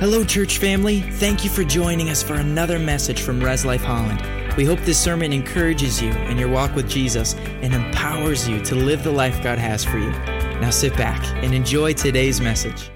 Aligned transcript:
Hello, 0.00 0.24
church 0.24 0.56
family. 0.56 1.02
Thank 1.02 1.44
you 1.44 1.50
for 1.50 1.62
joining 1.62 2.08
us 2.08 2.22
for 2.22 2.36
another 2.36 2.78
message 2.78 3.20
from 3.20 3.38
Res 3.38 3.66
Life 3.66 3.82
Holland. 3.82 4.22
We 4.56 4.64
hope 4.64 4.80
this 4.80 4.98
sermon 4.98 5.30
encourages 5.30 6.00
you 6.00 6.08
in 6.10 6.38
your 6.38 6.48
walk 6.48 6.74
with 6.74 6.88
Jesus 6.88 7.34
and 7.34 7.74
empowers 7.74 8.48
you 8.48 8.62
to 8.64 8.74
live 8.74 9.04
the 9.04 9.10
life 9.10 9.42
God 9.42 9.58
has 9.58 9.84
for 9.84 9.98
you. 9.98 10.10
Now 10.58 10.70
sit 10.70 10.96
back 10.96 11.22
and 11.44 11.52
enjoy 11.52 11.92
today's 11.92 12.40
message. 12.40 12.90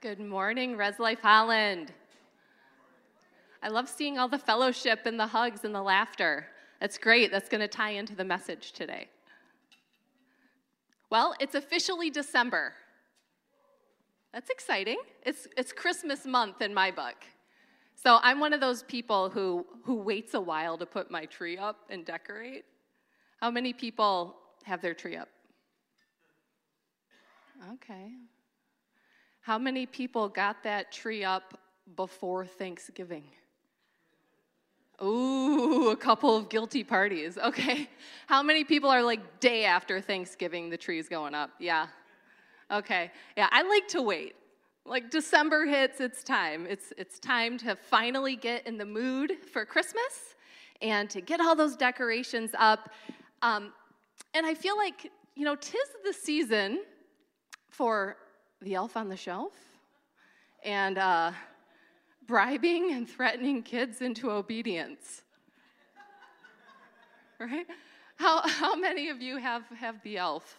Good 0.00 0.20
morning, 0.20 0.76
Res 0.76 1.00
Life 1.00 1.18
Holland. 1.18 1.92
I 3.60 3.66
love 3.66 3.88
seeing 3.88 4.18
all 4.18 4.28
the 4.28 4.38
fellowship 4.38 5.00
and 5.04 5.18
the 5.18 5.26
hugs 5.26 5.64
and 5.64 5.74
the 5.74 5.82
laughter. 5.82 6.46
That's 6.80 6.96
great. 6.96 7.32
That's 7.32 7.48
going 7.48 7.62
to 7.62 7.66
tie 7.66 7.90
into 7.90 8.14
the 8.14 8.22
message 8.22 8.70
today. 8.70 9.08
Well, 11.10 11.34
it's 11.40 11.56
officially 11.56 12.08
December. 12.08 12.74
That's 14.32 14.50
exciting. 14.50 14.98
It's, 15.24 15.48
it's 15.56 15.72
Christmas 15.72 16.26
month 16.26 16.60
in 16.60 16.74
my 16.74 16.90
book. 16.90 17.16
So 17.94 18.18
I'm 18.22 18.38
one 18.38 18.52
of 18.52 18.60
those 18.60 18.82
people 18.84 19.30
who, 19.30 19.66
who 19.84 19.96
waits 19.96 20.34
a 20.34 20.40
while 20.40 20.78
to 20.78 20.86
put 20.86 21.10
my 21.10 21.24
tree 21.24 21.58
up 21.58 21.78
and 21.90 22.04
decorate. 22.04 22.64
How 23.40 23.50
many 23.50 23.72
people 23.72 24.36
have 24.64 24.80
their 24.80 24.94
tree 24.94 25.16
up? 25.16 25.28
Okay. 27.74 28.12
How 29.40 29.58
many 29.58 29.86
people 29.86 30.28
got 30.28 30.62
that 30.62 30.92
tree 30.92 31.24
up 31.24 31.58
before 31.96 32.46
Thanksgiving? 32.46 33.24
Ooh, 35.02 35.90
a 35.90 35.96
couple 35.96 36.36
of 36.36 36.48
guilty 36.48 36.84
parties. 36.84 37.38
Okay. 37.38 37.88
How 38.26 38.42
many 38.42 38.64
people 38.64 38.90
are 38.90 39.02
like 39.02 39.40
day 39.40 39.64
after 39.64 40.00
Thanksgiving 40.00 40.70
the 40.70 40.76
tree's 40.76 41.08
going 41.08 41.34
up? 41.34 41.50
Yeah. 41.58 41.86
Okay. 42.70 43.10
Yeah, 43.36 43.48
I 43.50 43.62
like 43.62 43.88
to 43.88 44.02
wait. 44.02 44.34
Like 44.84 45.10
December 45.10 45.66
hits, 45.66 46.00
it's 46.00 46.22
time. 46.22 46.66
It's 46.68 46.92
it's 46.96 47.18
time 47.18 47.58
to 47.58 47.76
finally 47.76 48.36
get 48.36 48.66
in 48.66 48.78
the 48.78 48.86
mood 48.86 49.32
for 49.52 49.64
Christmas 49.64 50.34
and 50.80 51.10
to 51.10 51.20
get 51.20 51.40
all 51.40 51.54
those 51.54 51.76
decorations 51.76 52.52
up. 52.58 52.90
Um, 53.42 53.72
and 54.34 54.46
I 54.46 54.54
feel 54.54 54.76
like, 54.76 55.10
you 55.34 55.44
know, 55.44 55.54
tis 55.56 55.88
the 56.04 56.12
season 56.12 56.84
for 57.70 58.16
the 58.60 58.74
elf 58.74 58.96
on 58.96 59.08
the 59.08 59.16
shelf 59.16 59.52
and 60.64 60.98
uh, 60.98 61.32
bribing 62.26 62.92
and 62.92 63.08
threatening 63.08 63.62
kids 63.62 64.00
into 64.02 64.30
obedience. 64.30 65.22
right? 67.38 67.66
How, 68.16 68.42
how 68.48 68.74
many 68.74 69.08
of 69.08 69.22
you 69.22 69.36
have, 69.36 69.62
have 69.68 70.02
the 70.02 70.18
elf? 70.18 70.58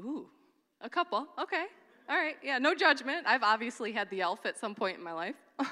Ooh, 0.00 0.26
a 0.82 0.90
couple. 0.90 1.26
Okay. 1.40 1.66
All 2.08 2.16
right. 2.16 2.36
Yeah, 2.42 2.58
no 2.58 2.74
judgment. 2.74 3.26
I've 3.26 3.42
obviously 3.42 3.92
had 3.92 4.10
the 4.10 4.20
elf 4.20 4.44
at 4.44 4.58
some 4.58 4.74
point 4.74 4.98
in 4.98 5.04
my 5.04 5.12
life. 5.12 5.36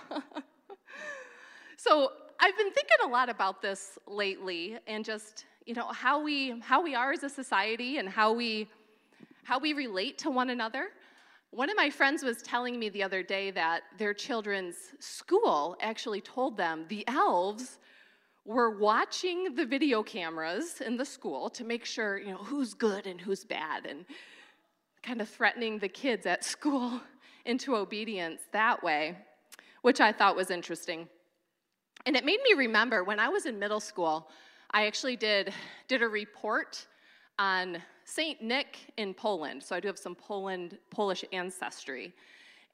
so 1.77 2.13
I've 2.39 2.57
been 2.57 2.73
thinking 2.73 2.97
a 3.05 3.09
lot 3.09 3.29
about 3.29 3.61
this 3.61 3.99
lately 4.07 4.79
and 4.87 5.05
just, 5.05 5.45
you 5.67 5.75
know, 5.75 5.89
how 5.89 6.23
we 6.23 6.61
how 6.61 6.83
we 6.83 6.95
are 6.95 7.13
as 7.13 7.25
a 7.25 7.29
society 7.29 7.99
and 7.99 8.09
how 8.09 8.33
we 8.33 8.69
how 9.43 9.59
we 9.59 9.73
relate 9.73 10.19
to 10.19 10.31
one 10.31 10.51
another. 10.51 10.89
One 11.51 11.69
of 11.69 11.77
my 11.77 11.91
friends 11.91 12.23
was 12.23 12.43
telling 12.43 12.79
me 12.79 12.89
the 12.89 13.03
other 13.03 13.25
day 13.25 13.51
that 13.51 13.83
their 13.99 14.15
children's 14.15 14.77
school 15.01 15.77
actually 15.81 16.21
told 16.21 16.57
them 16.57 16.87
the 16.89 17.05
elves 17.09 17.79
were 18.45 18.79
watching 18.79 19.55
the 19.57 19.67
video 19.67 20.03
cameras 20.03 20.81
in 20.81 20.97
the 20.97 21.05
school 21.05 21.51
to 21.51 21.65
make 21.65 21.85
sure, 21.85 22.19
you 22.19 22.31
know, 22.31 22.39
who's 22.39 22.73
good 22.73 23.07
and 23.07 23.21
who's 23.21 23.45
bad 23.45 23.85
and 23.85 24.07
kind 25.03 25.21
of 25.21 25.29
threatening 25.29 25.79
the 25.79 25.89
kids 25.89 26.27
at 26.27 26.45
school 26.45 27.01
into 27.45 27.75
obedience 27.75 28.43
that 28.53 28.83
way, 28.83 29.17
which 29.83 30.01
I 30.01 30.13
thought 30.13 30.37
was 30.37 30.51
interesting. 30.51 31.09
And 32.07 32.17
it 32.17 32.25
made 32.25 32.41
me 32.43 32.55
remember 32.57 33.05
when 33.05 33.21
I 33.21 33.29
was 33.29 33.47
in 33.47 33.59
middle 33.59 33.81
school, 33.81 34.31
I 34.71 34.87
actually 34.87 35.17
did, 35.17 35.53
did 35.89 36.03
a 36.03 36.09
report 36.09 36.87
on 37.39 37.79
St. 38.05 38.41
Nick 38.43 38.79
in 38.97 39.15
Poland. 39.15 39.63
So 39.63 39.75
I 39.75 39.81
do 39.81 39.89
have 39.89 39.99
some 39.99 40.15
Poland, 40.15 40.79
Polish 40.91 41.25
ancestry. 41.33 42.13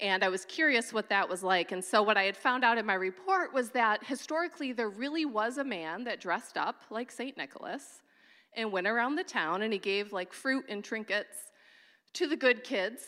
And 0.01 0.23
I 0.23 0.29
was 0.29 0.45
curious 0.45 0.93
what 0.93 1.09
that 1.09 1.27
was 1.29 1.43
like. 1.43 1.73
And 1.73 1.83
so, 1.83 2.03
what 2.03 2.19
I 2.19 2.25
had 2.25 2.37
found 2.37 2.65
out 2.65 2.77
in 2.77 2.85
my 2.85 2.95
report 2.95 3.55
was 3.55 3.71
that 3.71 4.05
historically 4.05 4.73
there 4.73 4.91
really 4.91 5.25
was 5.25 5.57
a 5.57 5.65
man 5.65 6.05
that 6.05 6.21
dressed 6.21 6.59
up 6.59 6.83
like 6.91 7.11
St. 7.11 7.35
Nicholas 7.39 8.03
and 8.55 8.71
went 8.71 8.87
around 8.87 9.15
the 9.15 9.25
town 9.25 9.63
and 9.63 9.73
he 9.73 9.79
gave 9.79 10.13
like 10.13 10.35
fruit 10.35 10.67
and 10.69 10.85
trinkets 10.85 11.51
to 12.17 12.27
the 12.27 12.37
good 12.37 12.65
kids. 12.65 13.03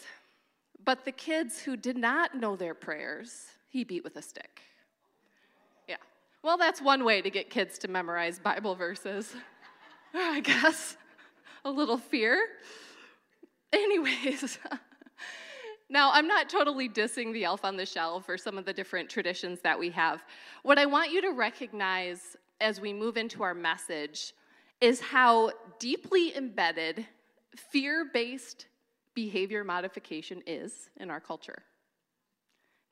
But 0.85 1.05
the 1.05 1.13
kids 1.13 1.61
who 1.61 1.77
did 1.77 1.97
not 1.97 2.35
know 2.35 2.57
their 2.57 2.75
prayers, 2.75 3.47
he 3.69 3.85
beat 3.85 4.05
with 4.05 4.17
a 4.17 4.23
stick. 4.23 4.63
Yeah. 5.89 5.97
Well, 6.43 6.57
that's 6.57 6.81
one 6.81 7.05
way 7.05 7.21
to 7.23 7.31
get 7.31 7.51
kids 7.51 7.79
to 7.81 7.89
memorize 7.89 8.39
Bible 8.39 8.75
verses, 8.75 9.35
I 10.15 10.41
guess 10.41 10.97
a 11.65 11.71
little 11.71 11.99
fear. 11.99 12.39
Anyways, 13.73 14.59
now 15.91 16.11
I'm 16.13 16.27
not 16.27 16.49
totally 16.49 16.89
dissing 16.89 17.33
the 17.33 17.45
elf 17.45 17.65
on 17.65 17.77
the 17.77 17.87
shelf 17.87 18.29
or 18.29 18.39
some 18.39 18.57
of 18.57 18.65
the 18.65 18.73
different 18.73 19.11
traditions 19.11 19.61
that 19.61 19.79
we 19.79 19.91
have. 19.91 20.23
What 20.63 20.79
I 20.79 20.87
want 20.87 21.13
you 21.13 21.21
to 21.23 21.31
recognize 21.31 22.37
as 22.61 22.81
we 22.81 22.93
move 22.93 23.17
into 23.17 23.43
our 23.43 23.55
message 23.55 24.33
is 24.81 25.01
how 25.01 25.51
deeply 25.79 26.37
embedded 26.37 27.07
fear 27.57 28.09
based 28.13 28.67
behavior 29.19 29.65
modification 29.65 30.41
is 30.47 30.91
in 30.99 31.11
our 31.11 31.19
culture. 31.19 31.65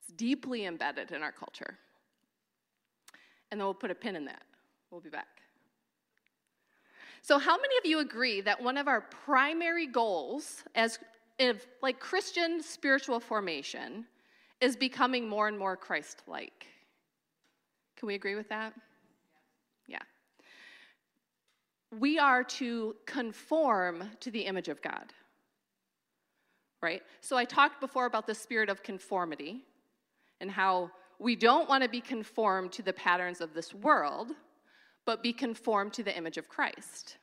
It's 0.01 0.11
deeply 0.11 0.65
embedded 0.65 1.13
in 1.13 1.23
our 1.23 1.31
culture. 1.31 1.77
And 3.49 3.61
then 3.61 3.65
we'll 3.65 3.73
put 3.73 3.91
a 3.91 3.95
pin 3.95 4.17
in 4.17 4.25
that. 4.25 4.41
We'll 4.91 4.99
be 4.99 5.09
back. 5.09 5.39
So, 7.21 7.39
how 7.39 7.55
many 7.55 7.77
of 7.77 7.85
you 7.85 7.99
agree 7.99 8.41
that 8.41 8.61
one 8.61 8.77
of 8.77 8.89
our 8.89 8.99
primary 8.99 9.87
goals 9.87 10.65
as 10.75 10.99
if, 11.39 11.65
like 11.81 12.01
Christian 12.01 12.61
spiritual 12.61 13.21
formation 13.21 14.05
is 14.59 14.75
becoming 14.75 15.29
more 15.29 15.47
and 15.47 15.57
more 15.57 15.77
Christ 15.77 16.23
like? 16.27 16.67
Can 17.95 18.07
we 18.07 18.15
agree 18.15 18.35
with 18.35 18.49
that? 18.49 18.73
Yeah. 19.87 20.03
We 21.97 22.19
are 22.19 22.43
to 22.43 22.97
conform 23.05 24.03
to 24.19 24.29
the 24.29 24.41
image 24.41 24.67
of 24.67 24.81
God. 24.81 25.13
Right? 26.81 27.01
So 27.21 27.37
I 27.37 27.45
talked 27.45 27.81
before 27.81 28.05
about 28.05 28.27
the 28.27 28.35
spirit 28.35 28.69
of 28.69 28.83
conformity 28.83 29.63
and 30.39 30.51
how 30.51 30.91
we 31.19 31.35
don't 31.35 31.67
want 31.67 31.83
to 31.83 31.89
be 31.89 32.01
conformed 32.01 32.71
to 32.73 32.83
the 32.83 32.93
patterns 32.93 33.41
of 33.41 33.53
this 33.53 33.73
world 33.73 34.31
but 35.07 35.23
be 35.23 35.31
conformed 35.31 35.93
to 35.93 36.03
the 36.03 36.15
image 36.15 36.37
of 36.37 36.49
Christ. 36.49 37.17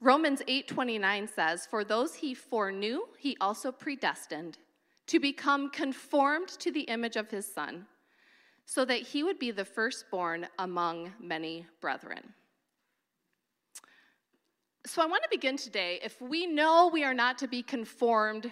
Romans 0.00 0.40
8:29 0.48 1.28
says, 1.28 1.66
"For 1.66 1.84
those 1.84 2.14
he 2.14 2.32
foreknew, 2.32 3.06
he 3.18 3.36
also 3.38 3.70
predestined 3.70 4.58
to 5.06 5.20
become 5.20 5.70
conformed 5.70 6.48
to 6.48 6.72
the 6.72 6.84
image 6.84 7.16
of 7.16 7.30
his 7.30 7.46
son, 7.52 7.86
so 8.64 8.86
that 8.86 9.02
he 9.08 9.22
would 9.22 9.38
be 9.38 9.50
the 9.50 9.66
firstborn 9.66 10.48
among 10.58 11.14
many 11.20 11.66
brethren." 11.80 12.34
So 14.86 15.02
I 15.02 15.06
want 15.06 15.22
to 15.22 15.28
begin 15.30 15.56
today 15.56 16.00
if 16.02 16.20
we 16.20 16.46
know 16.46 16.90
we 16.92 17.04
are 17.04 17.14
not 17.14 17.38
to 17.38 17.48
be 17.48 17.62
conformed 17.62 18.50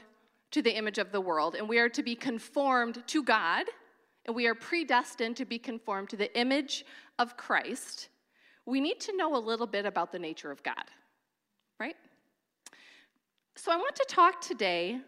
to 0.51 0.63
the 0.63 0.77
image 0.77 0.99
of 0.99 1.11
the 1.11 1.21
world 1.21 1.55
and 1.55 1.69
we 1.69 1.79
are 1.79 1.89
to 1.89 2.03
be 2.03 2.15
conformed 2.15 3.03
to 3.07 3.23
God, 3.23 3.67
and 4.27 4.37
we 4.37 4.47
are 4.47 4.55
predestined 4.55 5.37
to 5.39 5.47
be 5.47 5.59
conformed 5.59 6.11
to 6.11 6.17
the 6.17 6.39
image 6.39 6.85
of 7.19 7.37
Christ, 7.39 8.11
we 8.67 8.79
need 8.79 9.01
to 9.01 9.17
know 9.17 9.35
a 9.35 9.39
little 9.39 9.67
bit 9.67 9.87
about 9.87 10.13
the 10.13 10.19
nature 10.19 10.51
of 10.51 10.63
God, 10.63 10.85
right? 11.81 11.97
So 13.57 13.73
I 13.73 13.77
want 13.77 13.97
to 13.97 14.07
talk 14.07 14.43
today 14.43 15.01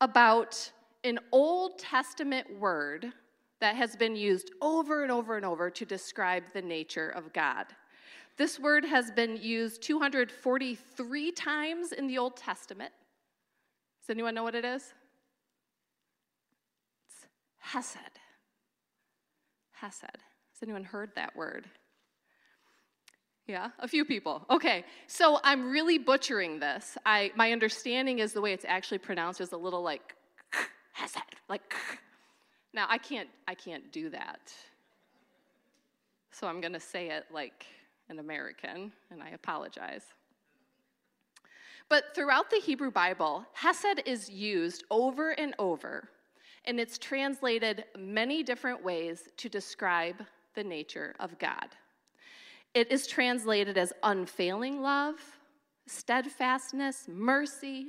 about 0.00 0.72
an 1.04 1.18
Old 1.30 1.78
Testament 1.78 2.58
word 2.58 3.12
that 3.60 3.76
has 3.76 3.96
been 3.96 4.16
used 4.16 4.50
over 4.62 5.02
and 5.02 5.12
over 5.12 5.36
and 5.36 5.44
over 5.44 5.68
to 5.70 5.84
describe 5.84 6.44
the 6.54 6.62
nature 6.62 7.10
of 7.10 7.32
God. 7.34 7.66
This 8.36 8.58
word 8.58 8.84
has 8.84 9.10
been 9.10 9.36
used 9.36 9.82
243 9.82 11.32
times 11.32 11.92
in 11.92 12.06
the 12.08 12.18
Old 12.18 12.36
Testament. 12.36 12.92
Does 14.02 14.10
anyone 14.10 14.34
know 14.34 14.42
what 14.42 14.56
it 14.56 14.64
is? 14.64 14.92
It's 17.06 17.26
Hesed. 17.58 18.18
Hesed. 19.72 20.02
Has 20.02 20.62
anyone 20.62 20.84
heard 20.84 21.10
that 21.14 21.36
word? 21.36 21.66
Yeah, 23.46 23.68
a 23.78 23.86
few 23.86 24.04
people. 24.04 24.44
Okay, 24.50 24.84
so 25.06 25.38
I'm 25.44 25.70
really 25.70 25.98
butchering 25.98 26.58
this. 26.58 26.96
I, 27.06 27.30
my 27.36 27.52
understanding 27.52 28.18
is 28.18 28.32
the 28.32 28.40
way 28.40 28.52
it's 28.52 28.64
actually 28.66 28.98
pronounced 28.98 29.40
is 29.40 29.52
a 29.52 29.56
little 29.56 29.82
like 29.82 30.14
Hesed, 30.92 31.18
like. 31.48 31.74
Now 32.72 32.86
I 32.88 32.98
can't, 32.98 33.28
I 33.46 33.54
can't 33.54 33.92
do 33.92 34.10
that. 34.10 34.52
So 36.32 36.48
I'm 36.48 36.60
to 36.72 36.80
say 36.80 37.10
it 37.10 37.26
like 37.32 37.64
an 38.08 38.18
American, 38.18 38.92
and 39.10 39.22
I 39.22 39.30
apologize. 39.30 40.04
But 41.88 42.14
throughout 42.14 42.50
the 42.50 42.60
Hebrew 42.60 42.90
Bible, 42.90 43.44
Hesed 43.52 44.02
is 44.06 44.30
used 44.30 44.84
over 44.90 45.30
and 45.30 45.54
over 45.58 46.08
and 46.64 46.80
it's 46.80 46.98
translated 46.98 47.84
many 47.98 48.42
different 48.42 48.82
ways 48.82 49.28
to 49.36 49.48
describe 49.48 50.16
the 50.54 50.64
nature 50.64 51.14
of 51.20 51.38
God. 51.38 51.68
It 52.72 52.90
is 52.90 53.06
translated 53.06 53.76
as 53.76 53.92
unfailing 54.02 54.80
love, 54.80 55.16
steadfastness, 55.86 57.06
mercy, 57.08 57.88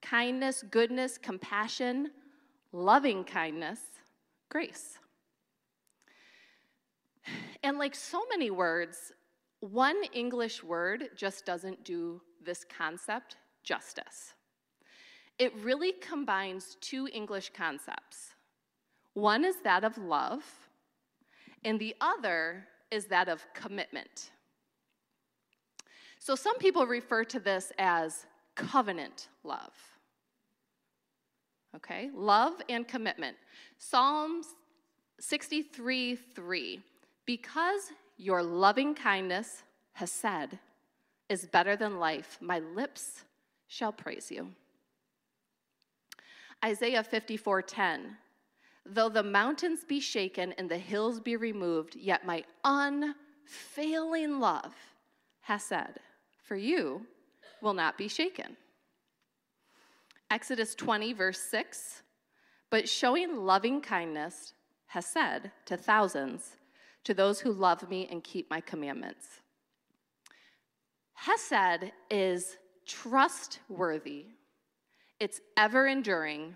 kindness, 0.00 0.64
goodness, 0.70 1.18
compassion, 1.18 2.10
loving 2.72 3.22
kindness, 3.22 3.80
grace. 4.48 4.98
And 7.62 7.78
like 7.78 7.94
so 7.94 8.24
many 8.30 8.50
words, 8.50 9.12
one 9.72 9.96
English 10.12 10.62
word 10.62 11.10
just 11.16 11.44
doesn't 11.44 11.84
do 11.84 12.20
this 12.44 12.64
concept 12.64 13.36
justice. 13.62 14.34
It 15.38 15.54
really 15.56 15.92
combines 15.92 16.76
two 16.80 17.08
English 17.12 17.52
concepts. 17.54 18.34
One 19.14 19.44
is 19.44 19.56
that 19.64 19.84
of 19.84 19.98
love, 19.98 20.44
and 21.64 21.78
the 21.78 21.94
other 22.00 22.66
is 22.90 23.06
that 23.06 23.28
of 23.28 23.44
commitment. 23.54 24.30
So 26.18 26.34
some 26.34 26.58
people 26.58 26.86
refer 26.86 27.24
to 27.24 27.40
this 27.40 27.72
as 27.78 28.26
covenant 28.54 29.28
love. 29.44 29.74
Okay, 31.74 32.10
love 32.14 32.54
and 32.68 32.88
commitment. 32.88 33.36
Psalms 33.78 34.46
63 35.20 36.16
3. 36.16 36.80
Because 37.26 37.92
your 38.16 38.42
loving 38.42 38.94
kindness, 38.94 39.62
hesed, 39.92 40.58
is 41.28 41.46
better 41.46 41.76
than 41.76 41.98
life, 41.98 42.38
my 42.40 42.58
lips 42.58 43.24
shall 43.68 43.92
praise 43.92 44.30
you. 44.30 44.48
Isaiah 46.64 47.02
54 47.02 47.62
10. 47.62 48.16
Though 48.88 49.08
the 49.08 49.22
mountains 49.22 49.84
be 49.84 50.00
shaken 50.00 50.52
and 50.52 50.70
the 50.70 50.78
hills 50.78 51.20
be 51.20 51.36
removed, 51.36 51.96
yet 51.96 52.24
my 52.24 52.44
unfailing 52.64 54.38
love, 54.38 54.74
hesed, 55.40 55.98
for 56.44 56.56
you 56.56 57.04
will 57.60 57.74
not 57.74 57.98
be 57.98 58.08
shaken. 58.08 58.56
Exodus 60.30 60.74
20, 60.74 61.12
verse 61.12 61.40
6 61.40 62.02
But 62.70 62.88
showing 62.88 63.36
loving 63.44 63.80
kindness, 63.80 64.54
hesed, 64.86 65.50
to 65.66 65.76
thousands, 65.76 66.55
to 67.06 67.14
those 67.14 67.38
who 67.38 67.52
love 67.52 67.88
me 67.88 68.08
and 68.10 68.24
keep 68.24 68.50
my 68.50 68.60
commandments. 68.60 69.26
Hesed 71.14 71.92
is 72.10 72.56
trustworthy, 72.84 74.26
it's 75.20 75.40
ever 75.56 75.86
enduring, 75.86 76.54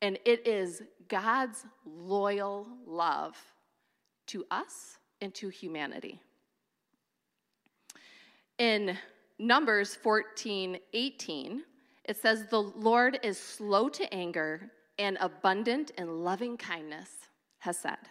and 0.00 0.16
it 0.24 0.46
is 0.46 0.82
God's 1.08 1.66
loyal 1.84 2.68
love 2.86 3.36
to 4.28 4.46
us 4.52 4.98
and 5.20 5.34
to 5.34 5.48
humanity. 5.48 6.20
In 8.58 8.96
Numbers 9.40 9.96
14 9.96 10.78
18, 10.92 11.62
it 12.04 12.16
says, 12.16 12.46
The 12.46 12.62
Lord 12.62 13.18
is 13.24 13.38
slow 13.38 13.88
to 13.88 14.14
anger 14.14 14.70
and 15.00 15.18
abundant 15.20 15.90
in 15.98 16.22
loving 16.22 16.56
kindness, 16.56 17.10
hesed, 17.58 18.06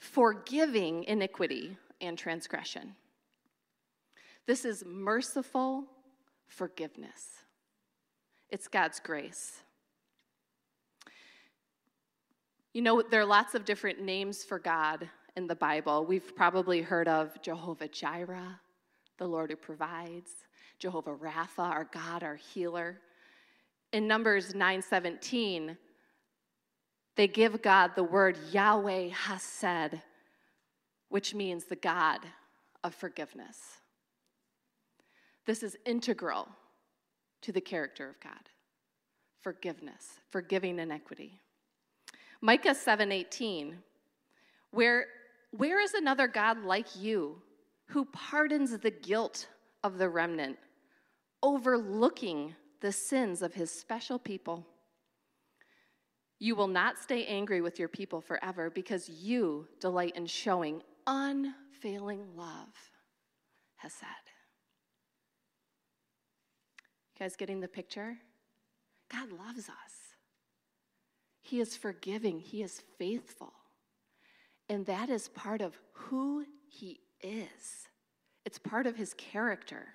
forgiving 0.00 1.04
iniquity 1.04 1.76
and 2.00 2.18
transgression. 2.18 2.96
This 4.46 4.64
is 4.64 4.82
merciful 4.84 5.84
forgiveness, 6.48 7.44
it's 8.48 8.66
God's 8.66 8.98
grace. 8.98 9.60
You 12.72 12.82
know, 12.82 13.02
there 13.02 13.20
are 13.20 13.26
lots 13.26 13.56
of 13.56 13.64
different 13.64 14.00
names 14.00 14.44
for 14.44 14.58
God 14.58 15.08
in 15.36 15.48
the 15.48 15.56
Bible. 15.56 16.04
We've 16.04 16.34
probably 16.36 16.82
heard 16.82 17.08
of 17.08 17.40
Jehovah 17.42 17.88
Jireh, 17.88 18.60
the 19.18 19.26
Lord 19.26 19.50
who 19.50 19.56
provides, 19.56 20.30
Jehovah 20.78 21.16
Rapha, 21.16 21.58
our 21.58 21.88
God, 21.92 22.22
our 22.22 22.36
healer. 22.36 23.00
In 23.92 24.06
Numbers 24.06 24.54
9:17, 24.54 25.76
they 27.16 27.28
give 27.28 27.62
God 27.62 27.92
the 27.94 28.04
word 28.04 28.38
Yahweh 28.52 29.08
Hesed, 29.08 30.00
which 31.08 31.34
means 31.34 31.64
the 31.64 31.76
God 31.76 32.20
of 32.82 32.94
forgiveness. 32.94 33.56
This 35.46 35.62
is 35.62 35.76
integral 35.84 36.48
to 37.42 37.52
the 37.52 37.60
character 37.60 38.08
of 38.08 38.20
God. 38.20 38.32
Forgiveness, 39.40 40.20
forgiving 40.30 40.78
inequity. 40.78 41.40
Micah 42.40 42.74
7:18 42.74 43.82
where 44.70 45.06
where 45.50 45.80
is 45.80 45.94
another 45.94 46.28
god 46.28 46.62
like 46.62 46.96
you 46.96 47.42
who 47.86 48.04
pardons 48.06 48.78
the 48.78 48.90
guilt 48.90 49.48
of 49.82 49.98
the 49.98 50.08
remnant 50.08 50.56
overlooking 51.42 52.54
the 52.80 52.92
sins 52.92 53.42
of 53.42 53.54
his 53.54 53.70
special 53.70 54.18
people 54.18 54.66
you 56.40 56.56
will 56.56 56.66
not 56.66 56.98
stay 56.98 57.26
angry 57.26 57.60
with 57.60 57.78
your 57.78 57.88
people 57.88 58.20
forever 58.20 58.70
because 58.70 59.08
you 59.08 59.68
delight 59.78 60.16
in 60.16 60.26
showing 60.26 60.82
unfailing 61.06 62.24
love 62.34 62.90
hesed 63.76 64.02
you 67.20 67.24
guys 67.24 67.36
getting 67.36 67.60
the 67.60 67.68
picture? 67.68 68.16
God 69.12 69.30
loves 69.30 69.68
us. 69.68 70.14
He 71.42 71.60
is 71.60 71.76
forgiving, 71.76 72.40
He 72.40 72.62
is 72.62 72.82
faithful. 72.98 73.52
And 74.70 74.86
that 74.86 75.10
is 75.10 75.28
part 75.28 75.60
of 75.60 75.78
who 75.92 76.46
He 76.66 77.00
is, 77.22 77.88
it's 78.46 78.58
part 78.58 78.86
of 78.86 78.96
His 78.96 79.12
character. 79.14 79.88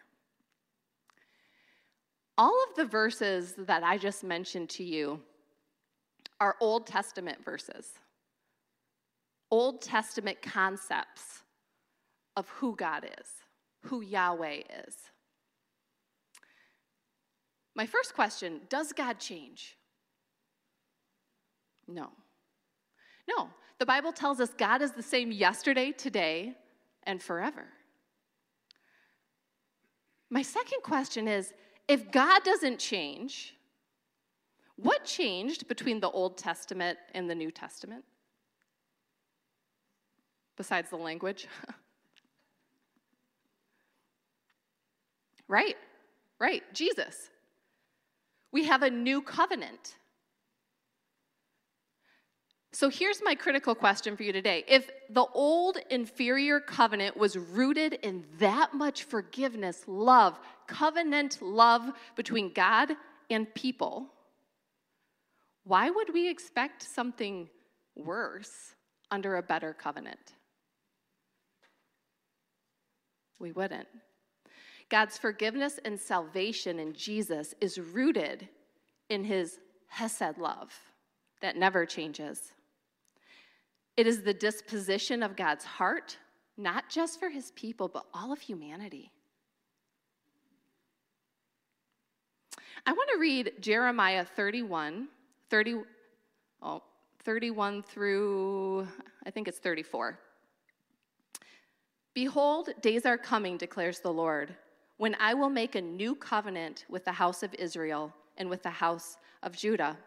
All 2.37 2.63
of 2.69 2.75
the 2.75 2.85
verses 2.85 3.55
that 3.57 3.81
I 3.81 3.97
just 3.97 4.23
mentioned 4.23 4.69
to 4.71 4.83
you 4.83 5.21
are 6.39 6.55
Old 6.59 6.87
Testament 6.87 7.43
verses, 7.43 7.87
Old 9.51 9.81
Testament 9.81 10.41
concepts 10.41 11.43
of 12.35 12.49
who 12.49 12.75
God 12.75 13.05
is, 13.19 13.27
who 13.83 14.01
Yahweh 14.01 14.61
is. 14.87 14.95
My 17.75 17.85
first 17.85 18.13
question 18.13 18.61
Does 18.69 18.93
God 18.93 19.19
change? 19.19 19.77
No. 21.87 22.09
No. 23.27 23.49
The 23.77 23.85
Bible 23.85 24.13
tells 24.13 24.39
us 24.39 24.49
God 24.57 24.81
is 24.81 24.91
the 24.91 25.03
same 25.03 25.31
yesterday, 25.31 25.91
today, 25.91 26.55
and 27.03 27.21
forever. 27.21 27.65
My 30.29 30.41
second 30.41 30.81
question 30.83 31.27
is 31.27 31.53
if 31.87 32.11
God 32.11 32.43
doesn't 32.43 32.79
change, 32.79 33.54
what 34.77 35.05
changed 35.05 35.67
between 35.67 35.99
the 35.99 36.09
Old 36.09 36.37
Testament 36.37 36.97
and 37.13 37.29
the 37.29 37.35
New 37.35 37.51
Testament? 37.51 38.03
Besides 40.57 40.89
the 40.89 40.97
language? 40.97 41.47
right, 45.47 45.75
right, 46.39 46.63
Jesus. 46.73 47.29
We 48.51 48.65
have 48.65 48.83
a 48.83 48.89
new 48.89 49.21
covenant. 49.21 49.95
So 52.71 52.89
here's 52.89 53.21
my 53.23 53.35
critical 53.35 53.73
question 53.73 54.17
for 54.17 54.23
you 54.23 54.33
today. 54.33 54.65
If 54.67 54.89
the 55.09 55.25
old 55.33 55.77
inferior 55.89 56.59
covenant 56.59 57.15
was 57.15 57.37
rooted 57.37 57.93
in 58.01 58.25
that 58.39 58.73
much 58.73 59.03
forgiveness, 59.03 59.83
love, 59.87 60.37
covenant 60.67 61.41
love 61.41 61.89
between 62.17 62.51
God 62.51 62.91
and 63.29 63.53
people, 63.55 64.09
why 65.65 65.89
would 65.89 66.13
we 66.13 66.29
expect 66.29 66.83
something 66.83 67.49
worse 67.95 68.75
under 69.11 69.35
a 69.35 69.43
better 69.43 69.73
covenant? 69.73 70.33
We 73.39 73.51
wouldn't. 73.51 73.87
God's 74.89 75.17
forgiveness 75.17 75.79
and 75.83 75.99
salvation 75.99 76.79
in 76.79 76.93
Jesus 76.93 77.55
is 77.59 77.79
rooted 77.79 78.47
in 79.09 79.23
his 79.23 79.59
Hesed 79.87 80.37
love 80.37 80.71
that 81.41 81.57
never 81.57 81.85
changes. 81.85 82.53
It 83.97 84.05
is 84.05 84.21
the 84.21 84.33
disposition 84.33 85.23
of 85.23 85.35
God's 85.35 85.65
heart, 85.65 86.17
not 86.57 86.89
just 86.89 87.19
for 87.19 87.29
his 87.29 87.51
people, 87.51 87.87
but 87.87 88.05
all 88.13 88.31
of 88.31 88.39
humanity. 88.39 89.11
I 92.85 92.93
want 92.93 93.09
to 93.13 93.19
read 93.19 93.53
Jeremiah 93.59 94.25
31, 94.25 95.07
30, 95.49 95.81
oh, 96.61 96.83
31 97.23 97.83
through, 97.83 98.87
I 99.25 99.31
think 99.31 99.47
it's 99.47 99.59
34. 99.59 100.19
Behold, 102.13 102.69
days 102.81 103.05
are 103.05 103.17
coming, 103.17 103.57
declares 103.57 103.99
the 103.99 104.13
Lord, 104.13 104.55
when 104.97 105.15
I 105.19 105.33
will 105.33 105.49
make 105.49 105.75
a 105.75 105.81
new 105.81 106.15
covenant 106.15 106.85
with 106.89 107.03
the 107.05 107.11
house 107.11 107.43
of 107.43 107.53
Israel 107.55 108.13
and 108.37 108.49
with 108.49 108.63
the 108.63 108.69
house 108.69 109.17
of 109.43 109.55
Judah 109.55 109.97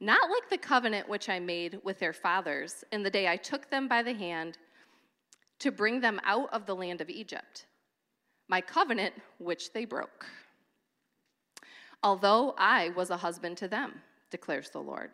not 0.00 0.28
like 0.28 0.50
the 0.50 0.58
covenant 0.58 1.08
which 1.08 1.28
I 1.28 1.38
made 1.38 1.78
with 1.82 1.98
their 1.98 2.12
fathers 2.12 2.84
in 2.92 3.02
the 3.02 3.10
day 3.10 3.28
I 3.28 3.36
took 3.36 3.70
them 3.70 3.88
by 3.88 4.02
the 4.02 4.12
hand 4.12 4.58
to 5.60 5.70
bring 5.70 6.00
them 6.00 6.20
out 6.24 6.52
of 6.52 6.66
the 6.66 6.74
land 6.74 7.00
of 7.00 7.08
Egypt, 7.08 7.66
my 8.48 8.60
covenant 8.60 9.14
which 9.38 9.72
they 9.72 9.84
broke. 9.84 10.26
Although 12.02 12.54
I 12.58 12.90
was 12.90 13.10
a 13.10 13.16
husband 13.16 13.56
to 13.58 13.68
them, 13.68 14.02
declares 14.34 14.68
the 14.68 14.80
Lord. 14.80 15.12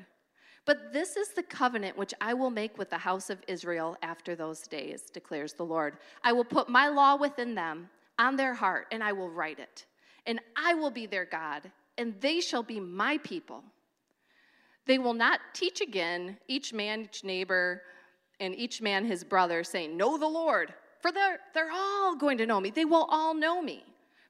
But 0.65 0.95
this 0.95 1.15
is 1.15 1.29
the 1.29 1.43
covenant 1.43 1.99
which 1.99 2.15
I 2.23 2.33
will 2.33 2.49
make 2.49 2.79
with 2.79 2.89
the 2.89 2.97
house 2.97 3.29
of 3.29 3.43
Israel 3.47 3.99
after 4.03 4.35
those 4.35 4.63
days, 4.67 5.11
declares 5.11 5.53
the 5.53 5.63
Lord. 5.77 5.99
I 6.25 6.33
will 6.33 6.45
put 6.57 6.71
my 6.71 6.89
law 6.89 7.17
within 7.17 7.55
them 7.55 7.91
on 8.19 8.37
their 8.37 8.55
heart, 8.55 8.87
and 8.91 9.05
I 9.05 9.13
will 9.13 9.29
write 9.29 9.59
it. 9.59 9.85
And 10.25 10.41
I 10.57 10.73
will 10.73 10.91
be 10.91 11.05
their 11.05 11.27
God, 11.27 11.71
and 11.99 12.15
they 12.23 12.41
shall 12.41 12.63
be 12.63 12.81
my 12.81 13.19
people. 13.19 13.63
They 14.87 14.99
will 14.99 15.13
not 15.13 15.41
teach 15.53 15.83
again 15.83 16.39
each 16.49 16.73
man, 16.73 17.03
each 17.03 17.23
neighbor, 17.23 17.83
and 18.41 18.55
each 18.55 18.81
man 18.81 19.05
his 19.05 19.23
brother, 19.23 19.63
saying, 19.63 19.99
Know 19.99 20.17
the 20.17 20.27
Lord, 20.27 20.73
for 21.03 21.13
they're, 21.13 21.41
they're 21.53 21.71
all 21.71 22.17
going 22.17 22.39
to 22.39 22.47
know 22.47 22.59
me. 22.59 22.71
They 22.71 22.87
will 22.87 23.07
all 23.11 23.35
know 23.35 23.61
me. 23.61 23.85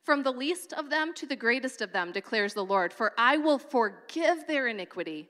From 0.04 0.22
the 0.22 0.32
least 0.32 0.72
of 0.72 0.90
them 0.90 1.12
to 1.14 1.26
the 1.26 1.36
greatest 1.36 1.82
of 1.82 1.92
them, 1.92 2.12
declares 2.12 2.54
the 2.54 2.64
Lord, 2.64 2.92
for 2.92 3.12
I 3.18 3.36
will 3.36 3.58
forgive 3.58 4.46
their 4.46 4.66
iniquity 4.66 5.28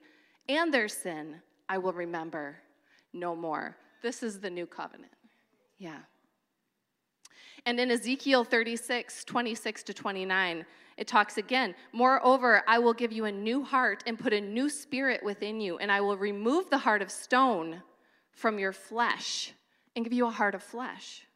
and 0.49 0.73
their 0.73 0.89
sin 0.89 1.43
I 1.69 1.79
will 1.79 1.93
remember 1.93 2.57
no 3.13 3.37
more. 3.37 3.77
This 4.03 4.25
is 4.25 4.41
the 4.41 4.51
new 4.51 4.67
covenant. 4.67 5.13
Yeah. 5.79 5.99
And 7.65 7.79
in 7.79 7.91
Ezekiel 7.91 8.43
36, 8.43 9.25
26 9.25 9.83
to 9.85 9.95
29, 9.95 10.67
it 10.97 11.07
talks 11.07 11.39
again 11.39 11.75
Moreover, 11.93 12.63
I 12.67 12.79
will 12.79 12.93
give 12.93 13.13
you 13.13 13.27
a 13.27 13.33
new 13.33 13.63
heart 13.63 14.03
and 14.07 14.19
put 14.19 14.33
a 14.33 14.41
new 14.41 14.69
spirit 14.69 15.23
within 15.23 15.61
you, 15.61 15.79
and 15.79 15.93
I 15.93 16.01
will 16.01 16.17
remove 16.17 16.71
the 16.71 16.79
heart 16.79 17.03
of 17.03 17.11
stone 17.11 17.83
from 18.33 18.59
your 18.59 18.73
flesh 18.73 19.53
and 19.95 20.05
give 20.05 20.13
you 20.13 20.27
a 20.27 20.31
heart 20.31 20.55
of 20.55 20.63
flesh. 20.63 21.27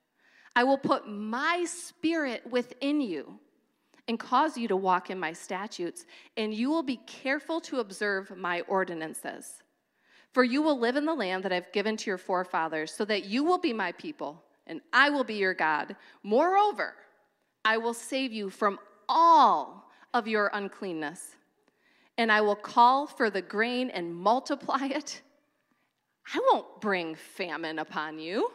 I 0.57 0.65
will 0.65 0.79
put 0.79 1.09
my 1.09 1.65
spirit 1.67 2.43
within 2.51 3.01
you 3.01 3.39
and 4.07 4.19
cause 4.19 4.57
you 4.57 4.69
to 4.69 4.77
walk 4.77 5.11
in 5.11 5.19
my 5.19 5.33
statutes, 5.33 6.05
and 6.37 6.53
you 6.53 6.71
will 6.71 6.83
be 6.83 6.99
careful 7.07 7.61
to 7.63 7.81
observe 7.81 8.37
my 8.37 8.61
ordinances. 8.63 9.63
For 10.33 10.45
you 10.45 10.63
will 10.63 10.79
live 10.79 10.97
in 10.97 11.07
the 11.07 11.15
land 11.15 11.45
that 11.45 11.53
I've 11.53 11.73
given 11.73 11.97
to 11.97 12.11
your 12.11 12.19
forefathers, 12.19 12.93
so 12.93 13.05
that 13.07 13.25
you 13.25 13.45
will 13.45 13.59
be 13.59 13.73
my 13.73 13.93
people, 13.93 14.43
and 14.67 14.81
I 14.93 15.11
will 15.11 15.25
be 15.25 15.35
your 15.35 15.55
God. 15.55 15.97
Moreover, 16.23 16.95
I 17.65 17.79
will 17.79 17.95
save 17.95 18.33
you 18.33 18.51
from 18.51 18.79
all 19.09 19.91
of 20.13 20.29
your 20.29 20.51
uncleanness, 20.53 21.37
and 22.19 22.31
I 22.31 22.43
will 22.43 22.57
call 22.57 23.07
for 23.07 23.31
the 23.31 23.43
grain 23.43 23.91
and 23.91 24.15
multiply 24.15 24.87
it. 24.87 25.23
I 26.35 26.41
won't 26.53 26.81
bring 26.81 27.15
famine 27.15 27.79
upon 27.79 28.19
you. 28.19 28.51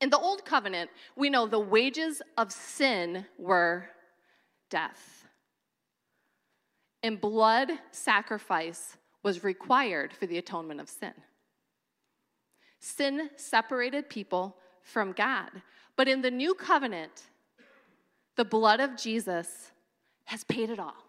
In 0.00 0.10
the 0.10 0.18
Old 0.18 0.44
Covenant, 0.44 0.90
we 1.14 1.28
know 1.28 1.46
the 1.46 1.60
wages 1.60 2.22
of 2.38 2.52
sin 2.52 3.26
were 3.38 3.88
death. 4.70 5.26
And 7.02 7.20
blood 7.20 7.70
sacrifice 7.90 8.96
was 9.22 9.44
required 9.44 10.12
for 10.12 10.26
the 10.26 10.38
atonement 10.38 10.80
of 10.80 10.88
sin. 10.88 11.12
Sin 12.78 13.30
separated 13.36 14.08
people 14.08 14.56
from 14.82 15.12
God. 15.12 15.50
But 15.96 16.08
in 16.08 16.22
the 16.22 16.30
new 16.30 16.54
covenant, 16.54 17.24
the 18.36 18.44
blood 18.44 18.80
of 18.80 18.96
Jesus 18.96 19.70
has 20.24 20.44
paid 20.44 20.70
it 20.70 20.78
all. 20.78 21.04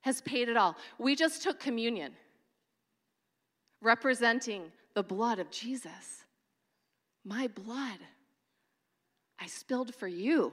Has 0.00 0.22
paid 0.22 0.48
it 0.48 0.56
all. 0.56 0.76
We 0.98 1.14
just 1.14 1.42
took 1.42 1.60
communion, 1.60 2.12
representing 3.82 4.72
the 4.94 5.02
blood 5.02 5.38
of 5.38 5.50
Jesus. 5.50 6.24
My 7.26 7.48
blood 7.48 7.98
I 9.40 9.48
spilled 9.48 9.94
for 9.96 10.06
you. 10.06 10.52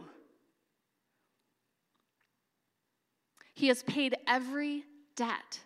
He 3.54 3.68
has 3.68 3.84
paid 3.84 4.18
every 4.28 4.84
debt. 5.16 5.60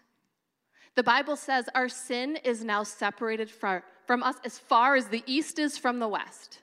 The 0.95 1.03
Bible 1.03 1.37
says 1.37 1.69
our 1.73 1.87
sin 1.87 2.35
is 2.43 2.61
now 2.61 2.83
separated 2.83 3.49
from, 3.49 3.83
from 4.05 4.21
us 4.21 4.35
as 4.43 4.59
far 4.59 4.97
as 4.97 5.07
the 5.07 5.23
east 5.25 5.59
is 5.59 5.77
from 5.77 5.99
the 5.99 6.09
west. 6.09 6.59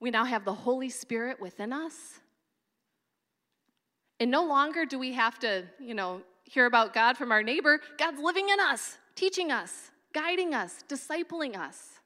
We 0.00 0.10
now 0.10 0.24
have 0.24 0.44
the 0.44 0.52
Holy 0.52 0.90
Spirit 0.90 1.40
within 1.40 1.72
us. 1.72 2.20
And 4.20 4.30
no 4.30 4.44
longer 4.44 4.84
do 4.84 4.98
we 4.98 5.14
have 5.14 5.38
to, 5.38 5.64
you 5.80 5.94
know, 5.94 6.20
hear 6.44 6.66
about 6.66 6.92
God 6.92 7.16
from 7.16 7.32
our 7.32 7.42
neighbor. 7.42 7.80
God's 7.98 8.20
living 8.20 8.50
in 8.50 8.60
us, 8.60 8.98
teaching 9.14 9.50
us 9.50 9.91
guiding 10.12 10.54
us, 10.54 10.84
discipling 10.88 11.56
us. 11.56 12.00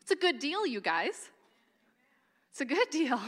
It's 0.00 0.10
a 0.10 0.16
good 0.16 0.38
deal, 0.38 0.66
you 0.66 0.80
guys. 0.80 1.30
It's 2.50 2.60
a 2.60 2.64
good 2.64 2.88
deal. 2.90 3.20